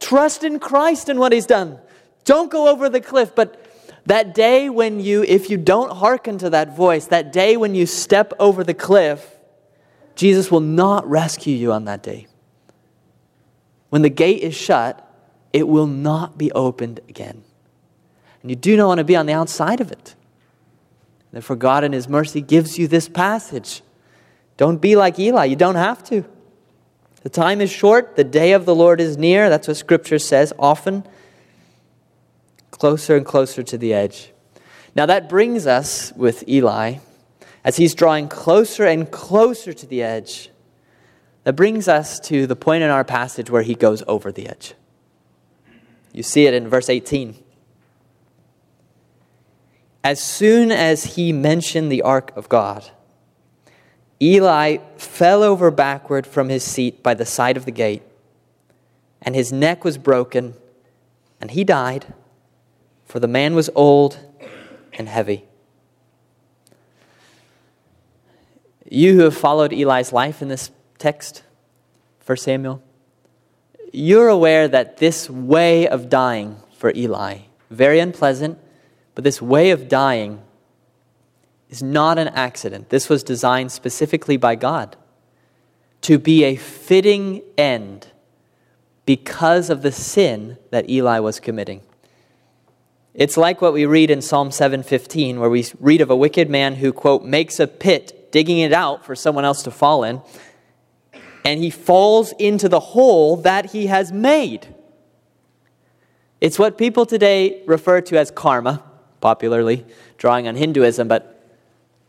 Trust 0.00 0.44
in 0.44 0.58
Christ 0.58 1.08
and 1.08 1.18
what 1.18 1.32
He's 1.32 1.46
done. 1.46 1.78
Don't 2.24 2.50
go 2.50 2.68
over 2.68 2.88
the 2.88 3.00
cliff. 3.00 3.34
But 3.34 3.60
that 4.06 4.34
day 4.34 4.68
when 4.68 5.00
you, 5.00 5.22
if 5.22 5.48
you 5.48 5.56
don't 5.56 5.96
hearken 5.96 6.38
to 6.38 6.50
that 6.50 6.76
voice, 6.76 7.06
that 7.06 7.32
day 7.32 7.56
when 7.56 7.74
you 7.74 7.86
step 7.86 8.32
over 8.38 8.62
the 8.62 8.74
cliff, 8.74 9.30
Jesus 10.14 10.50
will 10.50 10.60
not 10.60 11.08
rescue 11.08 11.54
you 11.54 11.72
on 11.72 11.86
that 11.86 12.02
day. 12.02 12.26
When 13.88 14.02
the 14.02 14.10
gate 14.10 14.42
is 14.42 14.54
shut, 14.54 15.00
it 15.52 15.68
will 15.68 15.86
not 15.86 16.36
be 16.36 16.52
opened 16.52 17.00
again. 17.08 17.44
And 18.42 18.50
you 18.50 18.56
do 18.56 18.76
not 18.76 18.88
want 18.88 18.98
to 18.98 19.04
be 19.04 19.16
on 19.16 19.26
the 19.26 19.32
outside 19.32 19.80
of 19.80 19.90
it. 19.90 20.14
Therefore, 21.32 21.56
God 21.56 21.82
in 21.82 21.92
His 21.92 22.08
mercy 22.08 22.40
gives 22.40 22.78
you 22.78 22.86
this 22.86 23.08
passage 23.08 23.82
don't 24.56 24.78
be 24.78 24.96
like 24.96 25.18
Eli. 25.18 25.46
You 25.46 25.56
don't 25.56 25.74
have 25.74 26.04
to. 26.04 26.24
The 27.22 27.30
time 27.30 27.60
is 27.60 27.70
short. 27.70 28.16
The 28.16 28.24
day 28.24 28.52
of 28.52 28.66
the 28.66 28.74
Lord 28.74 29.00
is 29.00 29.16
near. 29.16 29.48
That's 29.48 29.66
what 29.66 29.76
Scripture 29.76 30.18
says 30.18 30.52
often. 30.58 31.06
Closer 32.70 33.16
and 33.16 33.24
closer 33.24 33.62
to 33.62 33.78
the 33.78 33.94
edge. 33.94 34.30
Now, 34.94 35.06
that 35.06 35.28
brings 35.28 35.66
us 35.66 36.12
with 36.12 36.48
Eli, 36.48 36.98
as 37.64 37.76
he's 37.76 37.94
drawing 37.94 38.28
closer 38.28 38.84
and 38.84 39.10
closer 39.10 39.72
to 39.72 39.86
the 39.86 40.02
edge, 40.02 40.50
that 41.42 41.56
brings 41.56 41.88
us 41.88 42.20
to 42.20 42.46
the 42.46 42.56
point 42.56 42.84
in 42.84 42.90
our 42.90 43.04
passage 43.04 43.50
where 43.50 43.62
he 43.62 43.74
goes 43.74 44.02
over 44.06 44.30
the 44.30 44.48
edge. 44.48 44.74
You 46.12 46.22
see 46.22 46.46
it 46.46 46.54
in 46.54 46.68
verse 46.68 46.88
18. 46.88 47.34
As 50.04 50.22
soon 50.22 50.70
as 50.70 51.16
he 51.16 51.32
mentioned 51.32 51.90
the 51.90 52.02
ark 52.02 52.32
of 52.36 52.48
God, 52.48 52.88
Eli 54.24 54.78
fell 54.96 55.42
over 55.42 55.70
backward 55.70 56.26
from 56.26 56.48
his 56.48 56.64
seat 56.64 57.02
by 57.02 57.12
the 57.12 57.26
side 57.26 57.58
of 57.58 57.66
the 57.66 57.70
gate, 57.70 58.02
and 59.20 59.34
his 59.34 59.52
neck 59.52 59.84
was 59.84 59.98
broken, 59.98 60.54
and 61.42 61.50
he 61.50 61.62
died, 61.62 62.06
for 63.04 63.20
the 63.20 63.28
man 63.28 63.54
was 63.54 63.68
old 63.74 64.18
and 64.94 65.10
heavy. 65.10 65.44
You 68.90 69.12
who 69.14 69.20
have 69.24 69.36
followed 69.36 69.74
Eli's 69.74 70.10
life 70.10 70.40
in 70.40 70.48
this 70.48 70.70
text, 70.96 71.42
1 72.24 72.38
Samuel, 72.38 72.82
you're 73.92 74.28
aware 74.28 74.68
that 74.68 74.96
this 74.96 75.28
way 75.28 75.86
of 75.86 76.08
dying 76.08 76.56
for 76.78 76.90
Eli, 76.96 77.40
very 77.70 78.00
unpleasant, 78.00 78.58
but 79.14 79.22
this 79.22 79.42
way 79.42 79.70
of 79.70 79.86
dying 79.86 80.40
is 81.70 81.82
not 81.82 82.18
an 82.18 82.28
accident. 82.28 82.90
This 82.90 83.08
was 83.08 83.22
designed 83.22 83.72
specifically 83.72 84.36
by 84.36 84.54
God 84.54 84.96
to 86.02 86.18
be 86.18 86.44
a 86.44 86.56
fitting 86.56 87.42
end 87.56 88.08
because 89.06 89.70
of 89.70 89.82
the 89.82 89.92
sin 89.92 90.58
that 90.70 90.88
Eli 90.88 91.18
was 91.18 91.40
committing. 91.40 91.80
It's 93.14 93.36
like 93.36 93.60
what 93.60 93.72
we 93.72 93.86
read 93.86 94.10
in 94.10 94.20
Psalm 94.20 94.50
7:15 94.50 95.38
where 95.38 95.48
we 95.48 95.66
read 95.80 96.00
of 96.00 96.10
a 96.10 96.16
wicked 96.16 96.50
man 96.50 96.76
who 96.76 96.92
quote 96.92 97.22
makes 97.24 97.60
a 97.60 97.66
pit 97.66 98.32
digging 98.32 98.58
it 98.58 98.72
out 98.72 99.04
for 99.04 99.14
someone 99.14 99.44
else 99.44 99.62
to 99.62 99.70
fall 99.70 100.04
in 100.04 100.20
and 101.44 101.60
he 101.60 101.70
falls 101.70 102.32
into 102.38 102.68
the 102.68 102.80
hole 102.80 103.36
that 103.36 103.66
he 103.72 103.86
has 103.86 104.10
made. 104.10 104.74
It's 106.40 106.58
what 106.58 106.76
people 106.76 107.06
today 107.06 107.62
refer 107.66 108.00
to 108.02 108.18
as 108.18 108.30
karma, 108.30 108.82
popularly 109.20 109.86
drawing 110.18 110.48
on 110.48 110.56
Hinduism, 110.56 111.06
but 111.06 111.33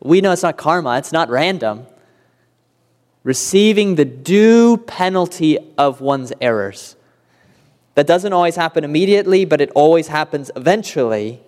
we 0.06 0.22
know 0.22 0.32
it's 0.32 0.44
not 0.44 0.58
karma, 0.58 0.98
it's 0.98 1.12
not 1.12 1.30
random. 1.30 1.88
Receiving 3.24 3.96
the 3.96 4.06
due 4.06 4.78
penalty 4.78 5.58
of 5.78 6.00
one's 6.00 6.32
errors. 6.40 6.96
That 7.96 8.06
doesn't 8.06 8.32
always 8.32 8.56
happen 8.56 8.84
immediately, 8.84 9.46
but 9.46 9.62
it 9.62 9.72
always 9.74 10.08
happens 10.08 10.52
eventually. 10.56 11.42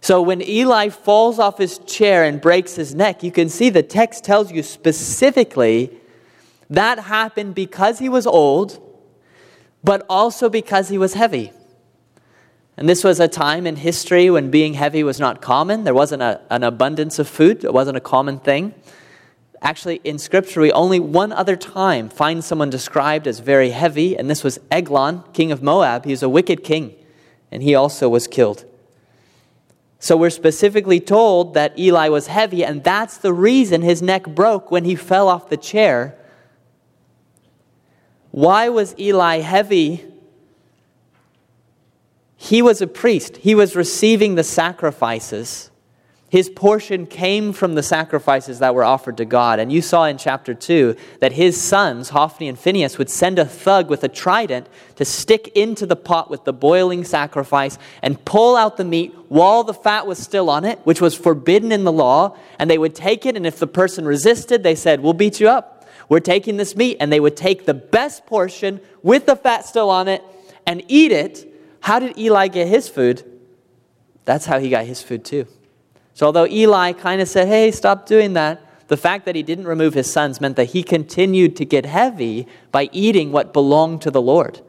So 0.00 0.20
when 0.20 0.42
Eli 0.42 0.90
falls 0.90 1.38
off 1.38 1.56
his 1.56 1.78
chair 1.78 2.24
and 2.24 2.40
breaks 2.40 2.74
his 2.74 2.94
neck, 2.94 3.22
you 3.22 3.32
can 3.32 3.48
see 3.48 3.70
the 3.70 3.82
text 3.82 4.22
tells 4.22 4.52
you 4.52 4.62
specifically 4.62 5.98
that 6.68 6.98
happened 6.98 7.54
because 7.54 8.00
he 8.00 8.08
was 8.08 8.26
old, 8.26 8.80
but 9.82 10.04
also 10.08 10.50
because 10.50 10.88
he 10.88 10.98
was 10.98 11.14
heavy. 11.14 11.52
And 12.76 12.88
this 12.88 13.04
was 13.04 13.20
a 13.20 13.28
time 13.28 13.66
in 13.66 13.76
history 13.76 14.30
when 14.30 14.50
being 14.50 14.74
heavy 14.74 15.04
was 15.04 15.20
not 15.20 15.40
common. 15.40 15.84
There 15.84 15.94
wasn't 15.94 16.22
a, 16.22 16.40
an 16.50 16.64
abundance 16.64 17.18
of 17.18 17.28
food, 17.28 17.64
it 17.64 17.72
wasn't 17.72 17.96
a 17.96 18.00
common 18.00 18.40
thing. 18.40 18.74
Actually, 19.62 20.00
in 20.04 20.18
Scripture, 20.18 20.60
we 20.60 20.70
only 20.72 21.00
one 21.00 21.32
other 21.32 21.56
time 21.56 22.10
find 22.10 22.44
someone 22.44 22.68
described 22.68 23.26
as 23.26 23.38
very 23.38 23.70
heavy, 23.70 24.16
and 24.16 24.28
this 24.28 24.44
was 24.44 24.58
Eglon, 24.70 25.22
king 25.32 25.50
of 25.50 25.62
Moab. 25.62 26.04
He 26.04 26.10
was 26.10 26.22
a 26.22 26.28
wicked 26.28 26.62
king, 26.62 26.94
and 27.50 27.62
he 27.62 27.74
also 27.74 28.08
was 28.08 28.26
killed. 28.26 28.66
So 29.98 30.18
we're 30.18 30.28
specifically 30.28 31.00
told 31.00 31.54
that 31.54 31.78
Eli 31.78 32.08
was 32.08 32.26
heavy, 32.26 32.62
and 32.62 32.84
that's 32.84 33.16
the 33.16 33.32
reason 33.32 33.80
his 33.80 34.02
neck 34.02 34.26
broke 34.26 34.70
when 34.70 34.84
he 34.84 34.96
fell 34.96 35.28
off 35.28 35.48
the 35.48 35.56
chair. 35.56 36.14
Why 38.30 38.68
was 38.68 38.94
Eli 38.98 39.38
heavy? 39.38 40.04
He 42.44 42.60
was 42.60 42.82
a 42.82 42.86
priest, 42.86 43.38
he 43.38 43.54
was 43.54 43.74
receiving 43.74 44.34
the 44.34 44.44
sacrifices. 44.44 45.70
His 46.28 46.50
portion 46.50 47.06
came 47.06 47.54
from 47.54 47.74
the 47.74 47.82
sacrifices 47.82 48.58
that 48.58 48.74
were 48.74 48.84
offered 48.84 49.16
to 49.16 49.24
God. 49.24 49.60
And 49.60 49.72
you 49.72 49.80
saw 49.80 50.04
in 50.04 50.18
chapter 50.18 50.52
2 50.52 50.94
that 51.20 51.32
his 51.32 51.58
sons, 51.58 52.10
Hophni 52.10 52.48
and 52.48 52.58
Phinehas, 52.58 52.98
would 52.98 53.08
send 53.08 53.38
a 53.38 53.46
thug 53.46 53.88
with 53.88 54.04
a 54.04 54.08
trident 54.08 54.68
to 54.96 55.06
stick 55.06 55.48
into 55.54 55.86
the 55.86 55.96
pot 55.96 56.28
with 56.28 56.44
the 56.44 56.52
boiling 56.52 57.02
sacrifice 57.02 57.78
and 58.02 58.22
pull 58.26 58.56
out 58.56 58.76
the 58.76 58.84
meat 58.84 59.14
while 59.28 59.64
the 59.64 59.72
fat 59.72 60.06
was 60.06 60.18
still 60.18 60.50
on 60.50 60.66
it, 60.66 60.80
which 60.80 61.00
was 61.00 61.14
forbidden 61.14 61.72
in 61.72 61.84
the 61.84 61.92
law. 61.92 62.36
And 62.58 62.68
they 62.68 62.78
would 62.78 62.94
take 62.94 63.24
it, 63.24 63.36
and 63.36 63.46
if 63.46 63.58
the 63.58 63.66
person 63.66 64.04
resisted, 64.04 64.62
they 64.62 64.74
said, 64.74 65.00
We'll 65.00 65.14
beat 65.14 65.40
you 65.40 65.48
up. 65.48 65.88
We're 66.10 66.20
taking 66.20 66.58
this 66.58 66.76
meat. 66.76 66.98
And 67.00 67.10
they 67.10 67.20
would 67.20 67.38
take 67.38 67.64
the 67.64 67.72
best 67.72 68.26
portion 68.26 68.82
with 69.02 69.24
the 69.24 69.36
fat 69.36 69.64
still 69.64 69.88
on 69.88 70.08
it 70.08 70.22
and 70.66 70.82
eat 70.88 71.10
it. 71.10 71.53
How 71.84 71.98
did 71.98 72.16
Eli 72.16 72.48
get 72.48 72.66
his 72.66 72.88
food? 72.88 73.30
That's 74.24 74.46
how 74.46 74.58
he 74.58 74.70
got 74.70 74.86
his 74.86 75.02
food 75.02 75.22
too. 75.22 75.46
So, 76.14 76.24
although 76.24 76.46
Eli 76.46 76.94
kind 76.94 77.20
of 77.20 77.28
said, 77.28 77.46
hey, 77.46 77.70
stop 77.72 78.06
doing 78.06 78.32
that, 78.32 78.88
the 78.88 78.96
fact 78.96 79.26
that 79.26 79.36
he 79.36 79.42
didn't 79.42 79.66
remove 79.66 79.92
his 79.92 80.10
sons 80.10 80.40
meant 80.40 80.56
that 80.56 80.70
he 80.70 80.82
continued 80.82 81.56
to 81.56 81.66
get 81.66 81.84
heavy 81.84 82.46
by 82.72 82.88
eating 82.90 83.32
what 83.32 83.52
belonged 83.52 84.00
to 84.00 84.10
the 84.10 84.22
Lord. 84.22 84.62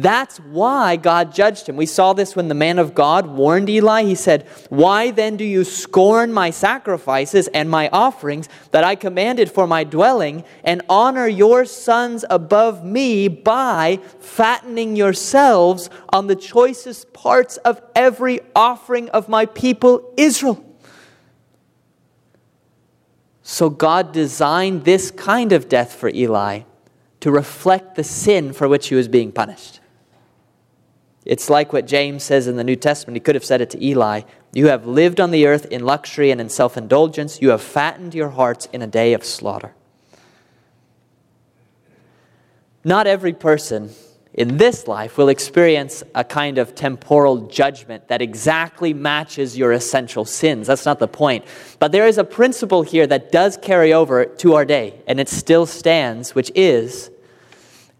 That's 0.00 0.38
why 0.38 0.94
God 0.94 1.34
judged 1.34 1.68
him. 1.68 1.74
We 1.74 1.84
saw 1.84 2.12
this 2.12 2.36
when 2.36 2.46
the 2.46 2.54
man 2.54 2.78
of 2.78 2.94
God 2.94 3.26
warned 3.26 3.68
Eli. 3.68 4.04
He 4.04 4.14
said, 4.14 4.46
Why 4.68 5.10
then 5.10 5.36
do 5.36 5.42
you 5.42 5.64
scorn 5.64 6.32
my 6.32 6.50
sacrifices 6.50 7.48
and 7.48 7.68
my 7.68 7.88
offerings 7.88 8.48
that 8.70 8.84
I 8.84 8.94
commanded 8.94 9.50
for 9.50 9.66
my 9.66 9.82
dwelling, 9.82 10.44
and 10.62 10.82
honor 10.88 11.26
your 11.26 11.64
sons 11.64 12.24
above 12.30 12.84
me 12.84 13.26
by 13.26 13.98
fattening 14.20 14.94
yourselves 14.94 15.90
on 16.10 16.28
the 16.28 16.36
choicest 16.36 17.12
parts 17.12 17.56
of 17.56 17.82
every 17.96 18.38
offering 18.54 19.08
of 19.08 19.28
my 19.28 19.46
people 19.46 20.14
Israel? 20.16 20.64
So 23.42 23.68
God 23.68 24.12
designed 24.12 24.84
this 24.84 25.10
kind 25.10 25.50
of 25.50 25.68
death 25.68 25.92
for 25.92 26.08
Eli 26.08 26.60
to 27.18 27.32
reflect 27.32 27.96
the 27.96 28.04
sin 28.04 28.52
for 28.52 28.68
which 28.68 28.86
he 28.86 28.94
was 28.94 29.08
being 29.08 29.32
punished. 29.32 29.80
It's 31.28 31.50
like 31.50 31.74
what 31.74 31.86
James 31.86 32.24
says 32.24 32.46
in 32.46 32.56
the 32.56 32.64
New 32.64 32.74
Testament. 32.74 33.14
He 33.14 33.20
could 33.20 33.34
have 33.34 33.44
said 33.44 33.60
it 33.60 33.68
to 33.70 33.84
Eli 33.84 34.22
You 34.54 34.68
have 34.68 34.86
lived 34.86 35.20
on 35.20 35.30
the 35.30 35.46
earth 35.46 35.66
in 35.66 35.84
luxury 35.84 36.30
and 36.30 36.40
in 36.40 36.48
self 36.48 36.76
indulgence, 36.76 37.42
you 37.42 37.50
have 37.50 37.62
fattened 37.62 38.14
your 38.14 38.30
hearts 38.30 38.66
in 38.72 38.80
a 38.80 38.86
day 38.86 39.12
of 39.12 39.24
slaughter. 39.24 39.74
Not 42.82 43.06
every 43.06 43.34
person 43.34 43.90
in 44.32 44.56
this 44.56 44.88
life 44.88 45.18
will 45.18 45.28
experience 45.28 46.02
a 46.14 46.24
kind 46.24 46.56
of 46.56 46.74
temporal 46.74 47.48
judgment 47.48 48.08
that 48.08 48.22
exactly 48.22 48.94
matches 48.94 49.58
your 49.58 49.72
essential 49.72 50.24
sins. 50.24 50.68
That's 50.68 50.86
not 50.86 50.98
the 50.98 51.08
point. 51.08 51.44
But 51.78 51.92
there 51.92 52.06
is 52.06 52.16
a 52.16 52.24
principle 52.24 52.82
here 52.82 53.06
that 53.06 53.32
does 53.32 53.58
carry 53.58 53.92
over 53.92 54.24
to 54.24 54.54
our 54.54 54.64
day, 54.64 55.02
and 55.06 55.20
it 55.20 55.28
still 55.28 55.66
stands, 55.66 56.34
which 56.34 56.50
is 56.54 57.10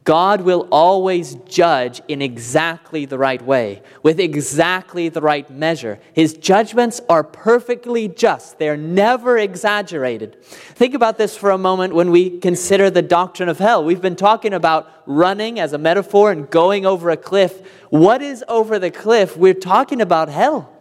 God 0.09 0.40
will 0.40 0.66
always 0.73 1.35
judge 1.47 2.01
in 2.09 2.23
exactly 2.23 3.05
the 3.05 3.18
right 3.18 3.42
way, 3.42 3.83
with 4.03 4.18
exactly 4.18 5.11
the 5.11 5.21
right 5.21 5.51
measure. 5.51 6.01
His 6.14 6.33
judgments 6.33 7.03
are 7.11 7.23
perfectly 7.23 8.09
just, 8.09 8.59
they're 8.59 8.75
never 8.75 9.37
exaggerated. 9.37 10.42
Think 10.42 10.94
about 10.94 11.18
this 11.18 11.37
for 11.37 11.51
a 11.51 11.59
moment 11.59 11.94
when 11.94 12.11
we 12.11 12.38
consider 12.38 12.88
the 12.88 13.03
doctrine 13.03 13.51
of 13.51 13.59
hell. 13.59 13.85
We've 13.85 14.01
been 14.01 14.16
talking 14.16 14.55
about 14.55 14.90
running 15.05 15.61
as 15.61 15.75
a 15.75 15.79
metaphor 15.79 16.33
and 16.33 16.49
going 16.49 16.87
over 16.87 17.11
a 17.11 17.16
cliff. 17.18 17.61
What 17.90 18.23
is 18.23 18.42
over 18.49 18.79
the 18.79 18.90
cliff? 18.90 19.37
We're 19.37 19.53
talking 19.53 20.01
about 20.01 20.31
hell. 20.31 20.75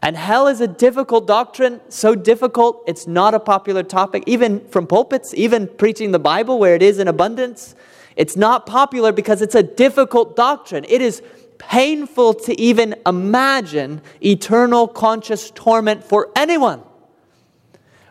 And 0.00 0.16
hell 0.16 0.46
is 0.46 0.62
a 0.62 0.68
difficult 0.68 1.26
doctrine, 1.26 1.82
so 1.90 2.14
difficult, 2.14 2.82
it's 2.86 3.06
not 3.06 3.34
a 3.34 3.40
popular 3.40 3.82
topic, 3.82 4.24
even 4.26 4.66
from 4.68 4.86
pulpits, 4.86 5.34
even 5.34 5.68
preaching 5.68 6.12
the 6.12 6.18
Bible 6.18 6.58
where 6.58 6.74
it 6.74 6.82
is 6.82 6.98
in 6.98 7.08
abundance. 7.08 7.74
It's 8.16 8.36
not 8.36 8.66
popular 8.66 9.12
because 9.12 9.42
it's 9.42 9.54
a 9.54 9.62
difficult 9.62 10.36
doctrine. 10.36 10.84
It 10.88 11.02
is 11.02 11.22
painful 11.58 12.34
to 12.34 12.60
even 12.60 12.94
imagine 13.06 14.02
eternal 14.22 14.86
conscious 14.86 15.50
torment 15.50 16.04
for 16.04 16.30
anyone. 16.36 16.82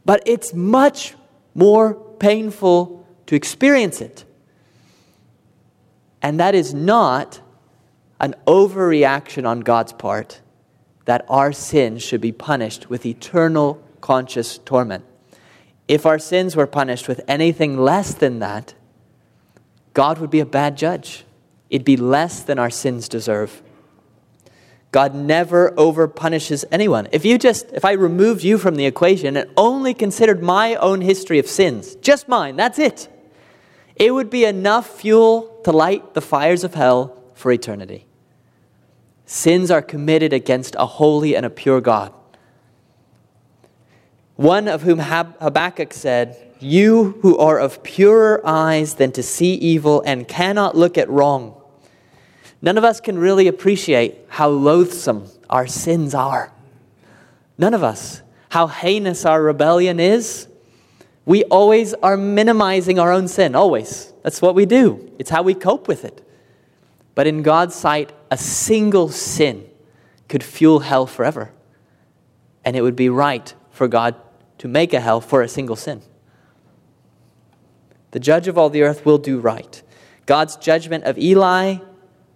But 0.05 0.23
it's 0.25 0.53
much 0.53 1.13
more 1.53 1.93
painful 1.93 3.05
to 3.27 3.35
experience 3.35 4.01
it. 4.01 4.25
And 6.21 6.39
that 6.39 6.55
is 6.55 6.73
not 6.73 7.41
an 8.19 8.35
overreaction 8.47 9.45
on 9.47 9.59
God's 9.59 9.93
part 9.93 10.41
that 11.05 11.25
our 11.27 11.51
sins 11.51 12.01
should 12.01 12.21
be 12.21 12.31
punished 12.31 12.89
with 12.89 13.05
eternal 13.05 13.83
conscious 13.99 14.57
torment. 14.59 15.03
If 15.87 16.05
our 16.05 16.19
sins 16.19 16.55
were 16.55 16.67
punished 16.67 17.09
with 17.09 17.21
anything 17.27 17.77
less 17.77 18.13
than 18.13 18.39
that, 18.39 18.73
God 19.93 20.19
would 20.19 20.29
be 20.29 20.39
a 20.39 20.45
bad 20.45 20.77
judge. 20.77 21.25
It'd 21.69 21.85
be 21.85 21.97
less 21.97 22.43
than 22.43 22.59
our 22.59 22.69
sins 22.69 23.07
deserve. 23.07 23.61
God 24.91 25.15
never 25.15 25.73
over 25.77 26.07
punishes 26.07 26.63
anyone. 26.71 27.07
If 27.11 27.25
you 27.25 27.39
just, 27.39 27.71
if 27.71 27.83
I 27.83 27.93
removed 27.93 28.43
you 28.43 28.59
from 28.59 28.75
the 28.75 28.85
equation 28.85 29.35
and 29.35 29.49
only 29.57 29.95
considered 29.95 30.43
my 30.43 30.75
own 30.75 31.01
history 31.01 31.39
of 31.39 31.47
sins, 31.47 31.95
just 31.95 32.27
mine, 32.27 32.55
that's 32.55 32.77
it, 32.77 33.09
it 33.95 34.13
would 34.13 34.29
be 34.29 34.45
enough 34.45 34.87
fuel 34.87 35.61
to 35.63 35.71
light 35.71 36.13
the 36.13 36.21
fires 36.21 36.63
of 36.63 36.75
hell 36.75 37.17
for 37.33 37.51
eternity. 37.51 38.05
Sins 39.25 39.71
are 39.71 39.81
committed 39.81 40.31
against 40.31 40.75
a 40.77 40.85
holy 40.85 41.35
and 41.35 41.45
a 41.45 41.49
pure 41.49 41.81
God. 41.81 42.13
One 44.35 44.67
of 44.67 44.83
whom 44.83 44.99
Habakkuk 44.99 45.93
said, 45.93 46.52
You 46.63 47.19
who 47.21 47.37
are 47.37 47.59
of 47.59 47.83
purer 47.83 48.41
eyes 48.45 48.95
than 48.95 49.11
to 49.13 49.23
see 49.23 49.53
evil 49.55 50.01
and 50.05 50.27
cannot 50.27 50.77
look 50.77 50.97
at 50.97 51.09
wrong. 51.09 51.61
None 52.61 52.77
of 52.77 52.85
us 52.85 53.01
can 53.01 53.17
really 53.17 53.47
appreciate 53.47 54.15
how 54.29 54.47
loathsome 54.47 55.27
our 55.49 55.67
sins 55.67 56.15
are. 56.15 56.53
None 57.57 57.73
of 57.73 57.83
us. 57.83 58.21
How 58.49 58.67
heinous 58.67 59.25
our 59.25 59.43
rebellion 59.43 59.99
is. 59.99 60.47
We 61.25 61.43
always 61.45 61.93
are 61.95 62.15
minimizing 62.15 62.99
our 62.99 63.11
own 63.11 63.27
sin, 63.27 63.55
always. 63.55 64.13
That's 64.23 64.41
what 64.41 64.55
we 64.55 64.65
do, 64.65 65.11
it's 65.19 65.29
how 65.29 65.43
we 65.43 65.53
cope 65.53 65.87
with 65.87 66.05
it. 66.05 66.25
But 67.15 67.27
in 67.27 67.43
God's 67.43 67.75
sight, 67.75 68.13
a 68.31 68.37
single 68.37 69.09
sin 69.09 69.69
could 70.29 70.43
fuel 70.43 70.79
hell 70.79 71.05
forever. 71.05 71.51
And 72.63 72.75
it 72.75 72.81
would 72.81 72.95
be 72.95 73.09
right 73.09 73.53
for 73.71 73.87
God 73.87 74.15
to 74.59 74.67
make 74.67 74.93
a 74.93 75.01
hell 75.01 75.19
for 75.19 75.41
a 75.41 75.47
single 75.49 75.75
sin. 75.75 76.01
The 78.13 78.19
judge 78.19 78.47
of 78.47 78.59
all 78.59 78.69
the 78.69 78.83
earth 78.83 79.07
will 79.07 79.17
do 79.17 79.39
right. 79.39 79.81
God's 80.27 80.55
judgment 80.55 81.03
of 81.05 81.17
Eli 81.17 81.77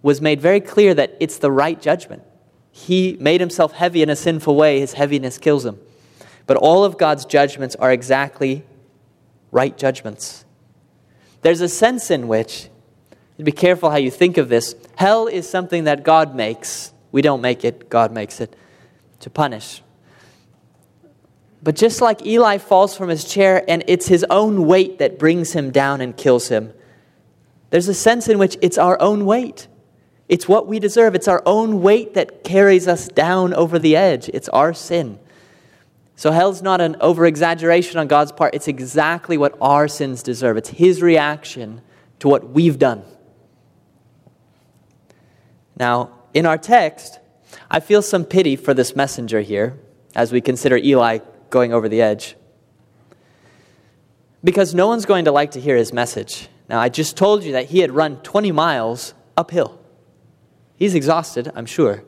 was 0.02 0.20
made 0.20 0.40
very 0.40 0.60
clear 0.60 0.92
that 0.92 1.16
it's 1.20 1.38
the 1.38 1.52
right 1.52 1.80
judgment. 1.80 2.24
He 2.72 3.16
made 3.20 3.40
himself 3.40 3.72
heavy 3.72 4.02
in 4.02 4.10
a 4.10 4.16
sinful 4.16 4.56
way, 4.56 4.80
his 4.80 4.94
heaviness 4.94 5.38
kills 5.38 5.64
him. 5.64 5.78
But 6.48 6.56
all 6.56 6.84
of 6.84 6.98
God's 6.98 7.24
judgments 7.24 7.76
are 7.76 7.92
exactly 7.92 8.64
right 9.52 9.78
judgments. 9.78 10.44
There's 11.42 11.60
a 11.60 11.68
sense 11.68 12.10
in 12.10 12.26
which, 12.26 12.70
be 13.40 13.52
careful 13.52 13.90
how 13.90 13.98
you 13.98 14.10
think 14.10 14.36
of 14.36 14.48
this, 14.48 14.74
hell 14.96 15.28
is 15.28 15.48
something 15.48 15.84
that 15.84 16.02
God 16.02 16.34
makes. 16.34 16.92
We 17.12 17.22
don't 17.22 17.40
make 17.40 17.64
it, 17.64 17.88
God 17.88 18.10
makes 18.10 18.40
it 18.40 18.56
to 19.20 19.30
punish. 19.30 19.80
But 21.62 21.74
just 21.74 22.00
like 22.00 22.24
Eli 22.24 22.58
falls 22.58 22.96
from 22.96 23.08
his 23.08 23.24
chair 23.24 23.64
and 23.68 23.82
it's 23.88 24.06
his 24.06 24.24
own 24.30 24.66
weight 24.66 24.98
that 24.98 25.18
brings 25.18 25.52
him 25.52 25.70
down 25.70 26.00
and 26.00 26.16
kills 26.16 26.48
him, 26.48 26.72
there's 27.70 27.88
a 27.88 27.94
sense 27.94 28.28
in 28.28 28.38
which 28.38 28.56
it's 28.62 28.78
our 28.78 29.00
own 29.00 29.26
weight. 29.26 29.66
It's 30.28 30.46
what 30.46 30.66
we 30.66 30.78
deserve. 30.78 31.14
It's 31.14 31.28
our 31.28 31.42
own 31.46 31.80
weight 31.82 32.14
that 32.14 32.44
carries 32.44 32.86
us 32.86 33.08
down 33.08 33.54
over 33.54 33.78
the 33.78 33.96
edge. 33.96 34.28
It's 34.32 34.48
our 34.50 34.72
sin. 34.72 35.18
So 36.16 36.32
hell's 36.32 36.62
not 36.62 36.80
an 36.80 36.96
over 37.00 37.26
exaggeration 37.26 37.98
on 37.98 38.08
God's 38.08 38.32
part. 38.32 38.54
It's 38.54 38.68
exactly 38.68 39.38
what 39.38 39.56
our 39.60 39.88
sins 39.88 40.22
deserve. 40.22 40.56
It's 40.56 40.70
His 40.70 41.00
reaction 41.00 41.80
to 42.18 42.28
what 42.28 42.50
we've 42.50 42.78
done. 42.78 43.04
Now, 45.76 46.10
in 46.34 46.44
our 46.44 46.58
text, 46.58 47.20
I 47.70 47.80
feel 47.80 48.02
some 48.02 48.24
pity 48.24 48.56
for 48.56 48.74
this 48.74 48.96
messenger 48.96 49.40
here 49.40 49.78
as 50.14 50.32
we 50.32 50.40
consider 50.40 50.76
Eli 50.76 51.18
going 51.50 51.72
over 51.72 51.88
the 51.88 52.02
edge. 52.02 52.36
Because 54.42 54.74
no 54.74 54.86
one's 54.86 55.06
going 55.06 55.24
to 55.24 55.32
like 55.32 55.52
to 55.52 55.60
hear 55.60 55.76
his 55.76 55.92
message. 55.92 56.48
Now, 56.68 56.80
I 56.80 56.88
just 56.88 57.16
told 57.16 57.44
you 57.44 57.52
that 57.52 57.66
he 57.66 57.80
had 57.80 57.90
run 57.90 58.18
20 58.22 58.52
miles 58.52 59.14
uphill. 59.36 59.80
He's 60.76 60.94
exhausted, 60.94 61.50
I'm 61.54 61.66
sure. 61.66 62.04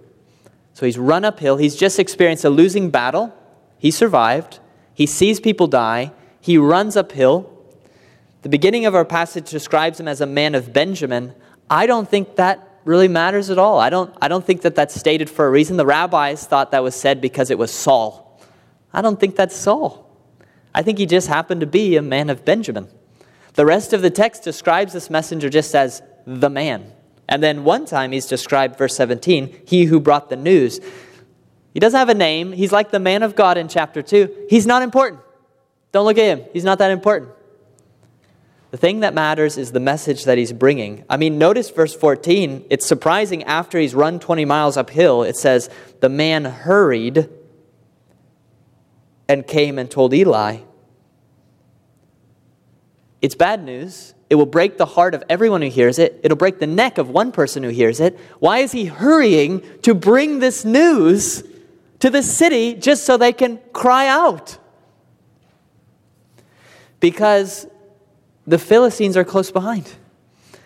So 0.75 0.87
he's 0.87 0.99
run 0.99 1.25
uphill. 1.25 1.57
He's 1.57 1.77
just 1.77 1.99
experienced 1.99 2.45
a 2.45 2.51
losing 2.51 2.91
battle. 2.91 3.35
He 3.79 3.91
survived. 3.91 4.61
He 4.95 5.07
sees 5.07 5.41
people 5.41 5.67
die. 5.67 6.13
He 6.41 6.57
runs 6.57 6.97
uphill. 6.97 7.51
The 8.43 8.49
beginning 8.49 8.87
of 8.87 8.95
our 8.95 9.05
passage 9.05 9.51
describes 9.51 9.99
him 9.99 10.09
as 10.09 10.21
a 10.21 10.27
man 10.27 10.55
of 10.55 10.73
Benjamin. 10.73 11.35
I 11.69 11.87
don't 11.87 12.09
think 12.09 12.37
that 12.37 12.67
really 12.85 13.09
matters 13.09 13.51
at 13.51 13.59
all. 13.59 13.79
I 13.79 13.91
don't, 13.91 14.15
I 14.23 14.29
don't 14.29 14.45
think 14.45 14.63
that 14.63 14.75
that's 14.75 14.95
stated 14.95 15.29
for 15.29 15.47
a 15.47 15.51
reason. 15.51 15.77
The 15.77 15.87
rabbis 15.87 16.47
thought 16.47 16.71
that 16.71 16.83
was 16.83 16.95
said 16.95 17.21
because 17.21 17.51
it 17.51 17.59
was 17.59 17.71
Saul. 17.71 18.30
I 18.93 19.03
don't 19.03 19.19
think 19.19 19.37
that's 19.37 19.57
Saul. 19.57 20.07
I 20.75 20.83
think 20.83 20.99
he 20.99 21.07
just 21.07 21.29
happened 21.29 21.61
to 21.61 21.67
be 21.67 21.97
a 21.97 22.03
man 22.03 22.31
of 22.31 22.45
Benjamin. 22.45 22.89
The 23.55 23.67
rest 23.67 23.93
of 23.93 24.03
the 24.03 24.11
text 24.11 24.45
describes 24.45 24.93
this 24.93 25.11
messenger 25.11 25.49
just 25.49 25.75
as 25.75 26.03
the 26.27 26.51
man. 26.51 26.93
And 27.29 27.43
then 27.43 27.65
one 27.65 27.87
time 27.87 28.13
he's 28.13 28.27
described, 28.27 28.77
verse 28.77 28.97
17, 28.97 29.63
he 29.67 29.85
who 29.85 30.01
brought 30.01 30.31
the 30.31 30.37
news. 30.37 30.81
He 31.73 31.81
doesn't 31.81 31.99
have 31.99 32.09
a 32.09 32.15
name. 32.15 32.53
He's 32.53 32.73
like 32.73 32.91
the 32.91 32.99
man 32.99 33.23
of 33.23 33.37
God 33.37 33.57
in 33.57 33.69
chapter 33.69 34.03
2. 34.03 34.47
He's 34.49 34.67
not 34.67 34.83
important. 34.83 35.23
Don't 35.93 36.05
look 36.05 36.19
at 36.19 36.39
him. 36.39 36.45
He's 36.53 36.65
not 36.65 36.79
that 36.79 36.91
important. 36.91 37.33
The 38.71 38.77
thing 38.77 39.01
that 39.01 39.15
matters 39.15 39.59
is 39.59 39.73
the 39.73 39.81
message 39.81 40.25
that 40.25 40.39
he's 40.39 40.53
bringing. 40.53 41.05
I 41.11 41.17
mean, 41.17 41.39
notice 41.39 41.71
verse 41.71 41.95
14. 41.95 42.67
It's 42.71 42.87
surprising 42.87 43.43
after 43.45 43.79
he's 43.79 43.95
run 43.95 44.21
20 44.21 44.45
miles 44.45 44.77
uphill, 44.77 45.25
it 45.25 45.37
says, 45.37 45.69
The 46.01 46.09
man 46.09 46.45
hurried 46.45 47.29
and 49.31 49.47
came 49.47 49.79
and 49.79 49.89
told 49.89 50.13
Eli. 50.13 50.57
It's 53.23 53.37
bad 53.37 53.63
news. 53.63 54.13
It 54.29 54.35
will 54.35 54.45
break 54.45 54.77
the 54.77 54.87
heart 54.87 55.15
of 55.15 55.23
everyone 55.29 55.63
who 55.63 55.69
hears 55.69 56.01
it. 56.01 56.19
It'll 56.25 56.37
break 56.37 56.59
the 56.59 56.67
neck 56.67 56.99
of 56.99 57.11
one 57.11 57.31
person 57.31 57.63
who 57.63 57.69
hears 57.69 58.01
it. 58.01 58.19
Why 58.41 58.59
is 58.59 58.73
he 58.73 58.87
hurrying 58.87 59.63
to 59.83 59.95
bring 59.95 60.41
this 60.41 60.65
news 60.65 61.45
to 62.01 62.11
the 62.11 62.25
city 62.25 62.75
just 62.75 63.05
so 63.05 63.17
they 63.17 63.33
can 63.33 63.61
cry 63.73 64.09
out? 64.09 64.59
Because 66.99 67.69
the 68.49 68.59
Philistines 68.59 69.17
are 69.17 69.25
close 69.25 69.53
behind. 69.53 69.95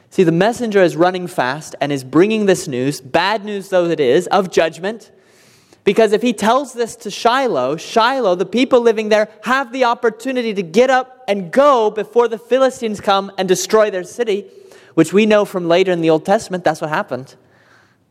See, 0.09 0.23
the 0.23 0.33
messenger 0.33 0.83
is 0.83 0.97
running 0.97 1.27
fast 1.27 1.75
and 1.83 1.93
is 1.93 2.03
bringing 2.03 2.47
this 2.47 2.67
news, 2.67 3.03
bad 3.03 3.45
news 3.45 3.69
though 3.69 3.85
it 3.91 4.01
is, 4.01 4.27
of 4.29 4.51
judgment. 4.51 5.13
Because 5.85 6.13
if 6.13 6.23
he 6.23 6.33
tells 6.33 6.73
this 6.73 6.97
to 6.97 7.11
Shiloh, 7.11 7.77
Shiloh, 7.77 8.35
the 8.35 8.47
people 8.47 8.81
living 8.81 9.11
there, 9.11 9.29
have 9.43 9.71
the 9.71 9.85
opportunity 9.85 10.55
to 10.55 10.63
get 10.63 10.89
up 10.89 11.23
and 11.29 11.53
go 11.53 11.91
before 11.91 12.27
the 12.27 12.39
Philistines 12.39 13.01
come 13.01 13.31
and 13.37 13.47
destroy 13.47 13.91
their 13.91 14.05
city, 14.05 14.47
which 14.95 15.13
we 15.13 15.27
know 15.27 15.45
from 15.45 15.69
later 15.69 15.93
in 15.93 16.01
the 16.01 16.09
Old 16.09 16.25
Testament, 16.25 16.65
that's 16.65 16.81
what 16.81 16.89
happened. 16.89 17.35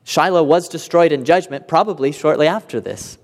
Shiloh 0.04 0.44
was 0.44 0.70
destroyed 0.70 1.12
in 1.12 1.26
judgment, 1.26 1.68
probably 1.68 2.12
shortly 2.12 2.46
after 2.46 2.80
this. 2.80 3.18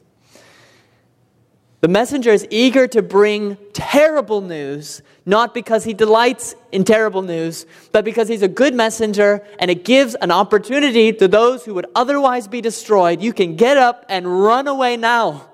The 1.81 1.87
messenger 1.87 2.31
is 2.31 2.45
eager 2.49 2.87
to 2.89 3.01
bring 3.01 3.57
terrible 3.71 4.41
news, 4.41 5.01
not 5.25 5.53
because 5.53 5.85
he 5.85 5.93
delights 5.93 6.55
in 6.73 6.83
terrible 6.83 7.21
news, 7.21 7.65
but 7.93 8.03
because 8.03 8.27
he's 8.27 8.41
a 8.41 8.49
good 8.49 8.75
messenger 8.75 9.45
and 9.59 9.71
it 9.71 9.85
gives 9.85 10.13
an 10.15 10.29
opportunity 10.29 11.13
to 11.13 11.27
those 11.29 11.63
who 11.63 11.73
would 11.75 11.85
otherwise 11.95 12.49
be 12.49 12.59
destroyed. 12.59 13.21
You 13.21 13.31
can 13.31 13.55
get 13.55 13.77
up 13.77 14.05
and 14.09 14.43
run 14.43 14.67
away 14.67 14.97
now. 14.97 15.47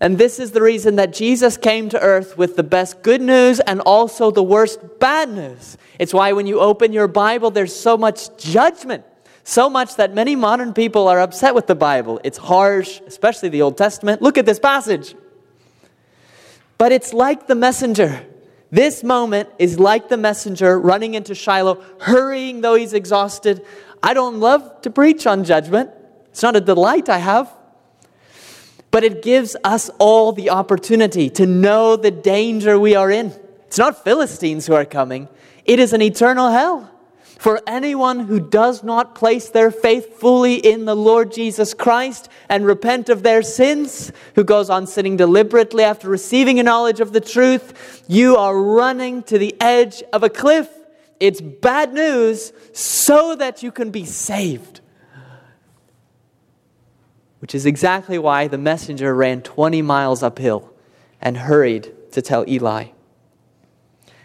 And 0.00 0.16
this 0.16 0.38
is 0.38 0.52
the 0.52 0.62
reason 0.62 0.96
that 0.96 1.12
Jesus 1.12 1.58
came 1.58 1.90
to 1.90 2.00
earth 2.00 2.38
with 2.38 2.56
the 2.56 2.62
best 2.62 3.02
good 3.02 3.20
news 3.20 3.60
and 3.60 3.80
also 3.80 4.30
the 4.30 4.42
worst 4.42 4.80
bad 5.00 5.28
news. 5.28 5.76
It's 5.98 6.14
why 6.14 6.32
when 6.32 6.46
you 6.46 6.60
open 6.60 6.94
your 6.94 7.08
Bible, 7.08 7.50
there's 7.50 7.74
so 7.74 7.98
much 7.98 8.36
judgment 8.38 9.04
so 9.44 9.68
much 9.68 9.96
that 9.96 10.14
many 10.14 10.34
modern 10.34 10.72
people 10.72 11.06
are 11.06 11.20
upset 11.20 11.54
with 11.54 11.66
the 11.66 11.74
Bible. 11.74 12.18
It's 12.24 12.38
harsh, 12.38 13.00
especially 13.06 13.50
the 13.50 13.60
Old 13.60 13.76
Testament. 13.76 14.22
Look 14.22 14.38
at 14.38 14.46
this 14.46 14.58
passage. 14.58 15.14
But 16.78 16.92
it's 16.92 17.12
like 17.12 17.46
the 17.46 17.54
messenger. 17.54 18.26
This 18.70 19.04
moment 19.04 19.50
is 19.58 19.78
like 19.78 20.08
the 20.08 20.16
messenger 20.16 20.80
running 20.80 21.14
into 21.14 21.34
Shiloh, 21.34 21.80
hurrying 22.00 22.62
though 22.62 22.74
he's 22.74 22.94
exhausted. 22.94 23.64
I 24.02 24.14
don't 24.14 24.40
love 24.40 24.80
to 24.82 24.90
preach 24.90 25.26
on 25.26 25.44
judgment, 25.44 25.90
it's 26.30 26.42
not 26.42 26.56
a 26.56 26.60
delight 26.60 27.08
I 27.08 27.18
have. 27.18 27.52
But 28.90 29.04
it 29.04 29.22
gives 29.22 29.56
us 29.62 29.90
all 29.98 30.32
the 30.32 30.50
opportunity 30.50 31.28
to 31.30 31.46
know 31.46 31.96
the 31.96 32.10
danger 32.10 32.78
we 32.78 32.94
are 32.94 33.10
in. 33.10 33.32
It's 33.66 33.78
not 33.78 34.04
Philistines 34.04 34.66
who 34.66 34.74
are 34.74 34.84
coming, 34.84 35.28
it 35.64 35.78
is 35.78 35.92
an 35.92 36.02
eternal 36.02 36.50
hell. 36.50 36.90
For 37.44 37.60
anyone 37.66 38.20
who 38.20 38.40
does 38.40 38.82
not 38.82 39.14
place 39.14 39.50
their 39.50 39.70
faith 39.70 40.18
fully 40.18 40.54
in 40.54 40.86
the 40.86 40.96
Lord 40.96 41.30
Jesus 41.30 41.74
Christ 41.74 42.30
and 42.48 42.64
repent 42.64 43.10
of 43.10 43.22
their 43.22 43.42
sins, 43.42 44.12
who 44.34 44.44
goes 44.44 44.70
on 44.70 44.86
sinning 44.86 45.18
deliberately 45.18 45.84
after 45.84 46.08
receiving 46.08 46.58
a 46.58 46.62
knowledge 46.62 47.00
of 47.00 47.12
the 47.12 47.20
truth, 47.20 48.02
you 48.08 48.34
are 48.38 48.58
running 48.58 49.22
to 49.24 49.36
the 49.36 49.54
edge 49.60 50.02
of 50.10 50.22
a 50.22 50.30
cliff. 50.30 50.70
It's 51.20 51.42
bad 51.42 51.92
news 51.92 52.54
so 52.72 53.36
that 53.36 53.62
you 53.62 53.70
can 53.70 53.90
be 53.90 54.06
saved. 54.06 54.80
Which 57.40 57.54
is 57.54 57.66
exactly 57.66 58.16
why 58.16 58.48
the 58.48 58.56
messenger 58.56 59.14
ran 59.14 59.42
20 59.42 59.82
miles 59.82 60.22
uphill 60.22 60.72
and 61.20 61.36
hurried 61.36 61.92
to 62.12 62.22
tell 62.22 62.48
Eli. 62.48 62.86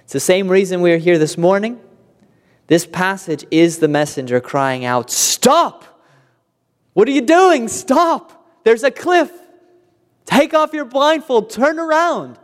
It's 0.03 0.13
the 0.13 0.21
same 0.21 0.47
reason 0.47 0.79
we 0.79 0.93
are 0.93 0.97
here 0.97 1.17
this 1.17 1.37
morning. 1.37 1.81
This 2.69 2.85
passage 2.85 3.47
is 3.49 3.79
the 3.79 3.87
messenger 3.87 4.39
crying 4.39 4.85
out, 4.85 5.09
Stop! 5.09 5.85
What 6.93 7.07
are 7.07 7.11
you 7.11 7.21
doing? 7.21 7.67
Stop! 7.67 8.61
There's 8.63 8.83
a 8.83 8.91
cliff. 8.91 9.31
Take 10.25 10.53
off 10.53 10.71
your 10.71 10.85
blindfold, 10.85 11.49
turn 11.49 11.79
around. 11.79 12.37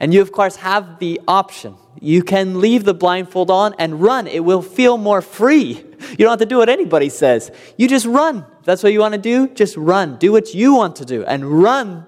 And 0.00 0.14
you, 0.14 0.22
of 0.22 0.32
course, 0.32 0.56
have 0.56 0.98
the 1.00 1.20
option. 1.28 1.76
You 2.00 2.22
can 2.22 2.62
leave 2.62 2.84
the 2.84 2.94
blindfold 2.94 3.50
on 3.50 3.74
and 3.78 4.00
run. 4.00 4.26
It 4.26 4.42
will 4.42 4.62
feel 4.62 4.96
more 4.96 5.20
free. 5.20 5.84
You 6.10 6.16
don't 6.16 6.30
have 6.30 6.38
to 6.38 6.46
do 6.46 6.56
what 6.56 6.70
anybody 6.70 7.10
says. 7.10 7.50
You 7.76 7.88
just 7.88 8.06
run. 8.06 8.46
If 8.60 8.64
that's 8.64 8.82
what 8.82 8.94
you 8.94 9.00
want 9.00 9.14
to 9.14 9.20
do, 9.20 9.48
just 9.48 9.76
run. 9.76 10.16
Do 10.16 10.32
what 10.32 10.54
you 10.54 10.74
want 10.76 10.96
to 10.96 11.04
do 11.04 11.24
and 11.26 11.44
run. 11.44 12.06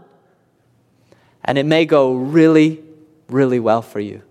And 1.45 1.59
it 1.59 1.67
may 1.67 1.85
go 1.85 2.15
really, 2.15 2.83
really 3.29 3.61
well 3.61 3.83
for 3.83 4.01
you. 4.01 4.23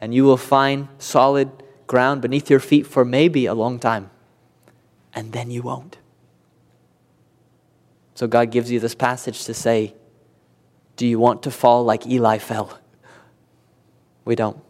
And 0.00 0.14
you 0.14 0.24
will 0.24 0.38
find 0.38 0.88
solid 0.98 1.50
ground 1.88 2.22
beneath 2.22 2.48
your 2.48 2.60
feet 2.60 2.86
for 2.86 3.04
maybe 3.04 3.46
a 3.46 3.54
long 3.54 3.80
time, 3.80 4.10
and 5.12 5.32
then 5.32 5.50
you 5.50 5.62
won't. 5.62 5.98
So 8.14 8.26
God 8.26 8.50
gives 8.50 8.70
you 8.70 8.78
this 8.78 8.94
passage 8.94 9.44
to 9.44 9.54
say, 9.54 9.94
Do 10.96 11.06
you 11.06 11.18
want 11.18 11.42
to 11.44 11.50
fall 11.50 11.84
like 11.84 12.06
Eli 12.06 12.38
fell? 12.38 12.78
We 14.24 14.34
don't. 14.34 14.60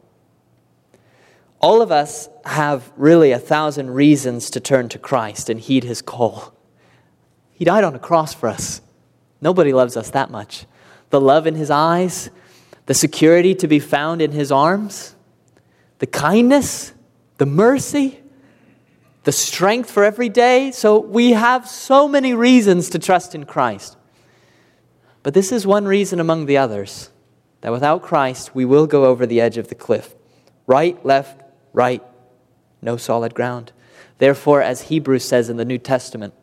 All 1.61 1.83
of 1.83 1.91
us 1.91 2.29
have 2.45 2.93
really 2.97 3.33
a 3.33 3.39
thousand 3.39 3.91
reasons 3.91 4.51
to 4.51 4.61
turn 4.61 4.89
to 4.91 4.99
Christ 4.99 5.51
and 5.51 5.59
heed 5.59 5.85
his 5.85 6.01
call. 6.01 6.55
He 7.51 7.65
died 7.65 7.85
on 7.85 7.95
a 7.95 7.99
cross 7.99 8.33
for 8.33 8.49
us. 8.49 8.81
Nobody 9.41 9.73
loves 9.73 9.97
us 9.97 10.11
that 10.11 10.31
much. 10.31 10.67
The 11.11 11.21
love 11.21 11.47
in 11.47 11.55
his 11.55 11.71
eyes, 11.71 12.31
the 12.87 12.95
security 12.95 13.55
to 13.57 13.67
be 13.67 13.81
found 13.81 14.23
in 14.23 14.33
his 14.33 14.53
arms, 14.53 15.17
the 15.99 16.07
kindness, 16.07 16.93
the 17.39 17.47
mercy, 17.47 18.21
the 19.25 19.33
strength 19.33 19.91
for 19.91 20.05
every 20.05 20.29
day. 20.29 20.71
So 20.71 20.99
we 20.99 21.33
have 21.33 21.69
so 21.69 22.07
many 22.07 22.35
reasons 22.35 22.91
to 22.91 22.99
trust 22.99 23.35
in 23.35 23.47
Christ. 23.47 23.97
But 25.23 25.35
this 25.35 25.53
is 25.53 25.67
one 25.67 25.87
reason 25.87 26.21
among 26.21 26.47
the 26.47 26.59
others 26.59 27.11
that 27.61 27.73
without 27.73 28.03
Christ, 28.03 28.55
we 28.55 28.65
will 28.65 28.87
go 28.87 29.07
over 29.07 29.27
the 29.27 29.41
edge 29.41 29.59
of 29.59 29.69
the 29.69 29.75
cliff. 29.75 30.15
Right, 30.67 31.05
left, 31.05 31.43
right, 31.73 32.03
no 32.81 32.97
solid 32.97 33.35
ground. 33.35 33.73
Therefore, 34.19 34.63
as 34.63 34.83
Hebrews 34.83 35.25
says 35.25 35.49
in 35.49 35.57
the 35.57 35.65
New 35.65 35.79
Testament, 35.79 36.35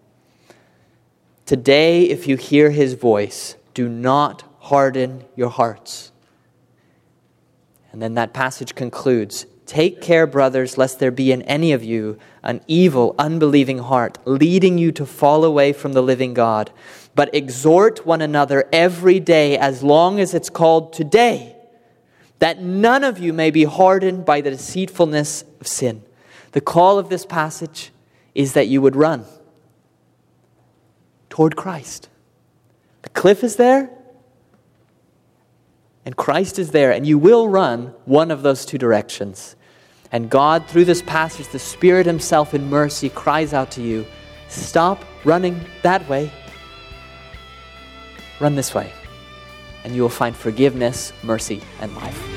today, 1.45 2.03
if 2.03 2.27
you 2.27 2.35
hear 2.35 2.71
his 2.71 2.93
voice, 2.93 3.55
do 3.73 3.87
not 3.87 4.43
harden 4.59 5.23
your 5.35 5.49
hearts. 5.49 6.11
And 7.91 8.01
then 8.01 8.15
that 8.15 8.33
passage 8.33 8.75
concludes 8.75 9.45
Take 9.65 9.99
care, 9.99 10.27
brothers, 10.27 10.77
lest 10.77 10.99
there 10.99 11.11
be 11.11 11.31
in 11.31 11.41
any 11.43 11.71
of 11.71 11.83
you 11.83 12.19
an 12.43 12.61
evil, 12.67 13.15
unbelieving 13.17 13.79
heart, 13.79 14.17
leading 14.25 14.77
you 14.77 14.91
to 14.91 15.05
fall 15.05 15.43
away 15.43 15.73
from 15.73 15.93
the 15.93 16.03
living 16.03 16.33
God. 16.33 16.71
But 17.15 17.33
exhort 17.33 18.05
one 18.05 18.21
another 18.21 18.69
every 18.71 19.19
day, 19.19 19.57
as 19.57 19.81
long 19.81 20.19
as 20.19 20.33
it's 20.33 20.49
called 20.49 20.93
today, 20.93 21.55
that 22.39 22.61
none 22.61 23.03
of 23.03 23.17
you 23.17 23.33
may 23.33 23.49
be 23.49 23.63
hardened 23.63 24.25
by 24.25 24.41
the 24.41 24.51
deceitfulness 24.51 25.43
of 25.59 25.67
sin. 25.67 26.03
The 26.51 26.61
call 26.61 26.99
of 26.99 27.09
this 27.09 27.25
passage 27.25 27.91
is 28.35 28.53
that 28.53 28.67
you 28.67 28.81
would 28.81 28.95
run 28.95 29.25
toward 31.29 31.55
Christ. 31.55 32.09
The 33.01 33.09
cliff 33.09 33.43
is 33.43 33.55
there, 33.55 33.89
and 36.05 36.15
Christ 36.15 36.59
is 36.59 36.71
there, 36.71 36.91
and 36.91 37.05
you 37.05 37.17
will 37.17 37.49
run 37.49 37.93
one 38.05 38.29
of 38.29 38.43
those 38.43 38.65
two 38.65 38.77
directions. 38.77 39.55
And 40.11 40.29
God, 40.29 40.67
through 40.67 40.85
this 40.85 41.01
passage, 41.01 41.47
the 41.47 41.59
Spirit 41.59 42.05
Himself 42.05 42.53
in 42.53 42.69
mercy 42.69 43.09
cries 43.09 43.53
out 43.53 43.71
to 43.71 43.81
you 43.81 44.05
stop 44.47 45.03
running 45.23 45.59
that 45.81 46.07
way, 46.07 46.31
run 48.39 48.55
this 48.55 48.73
way, 48.75 48.93
and 49.83 49.95
you 49.95 50.03
will 50.03 50.09
find 50.09 50.35
forgiveness, 50.35 51.11
mercy, 51.23 51.61
and 51.81 51.93
life. 51.95 52.34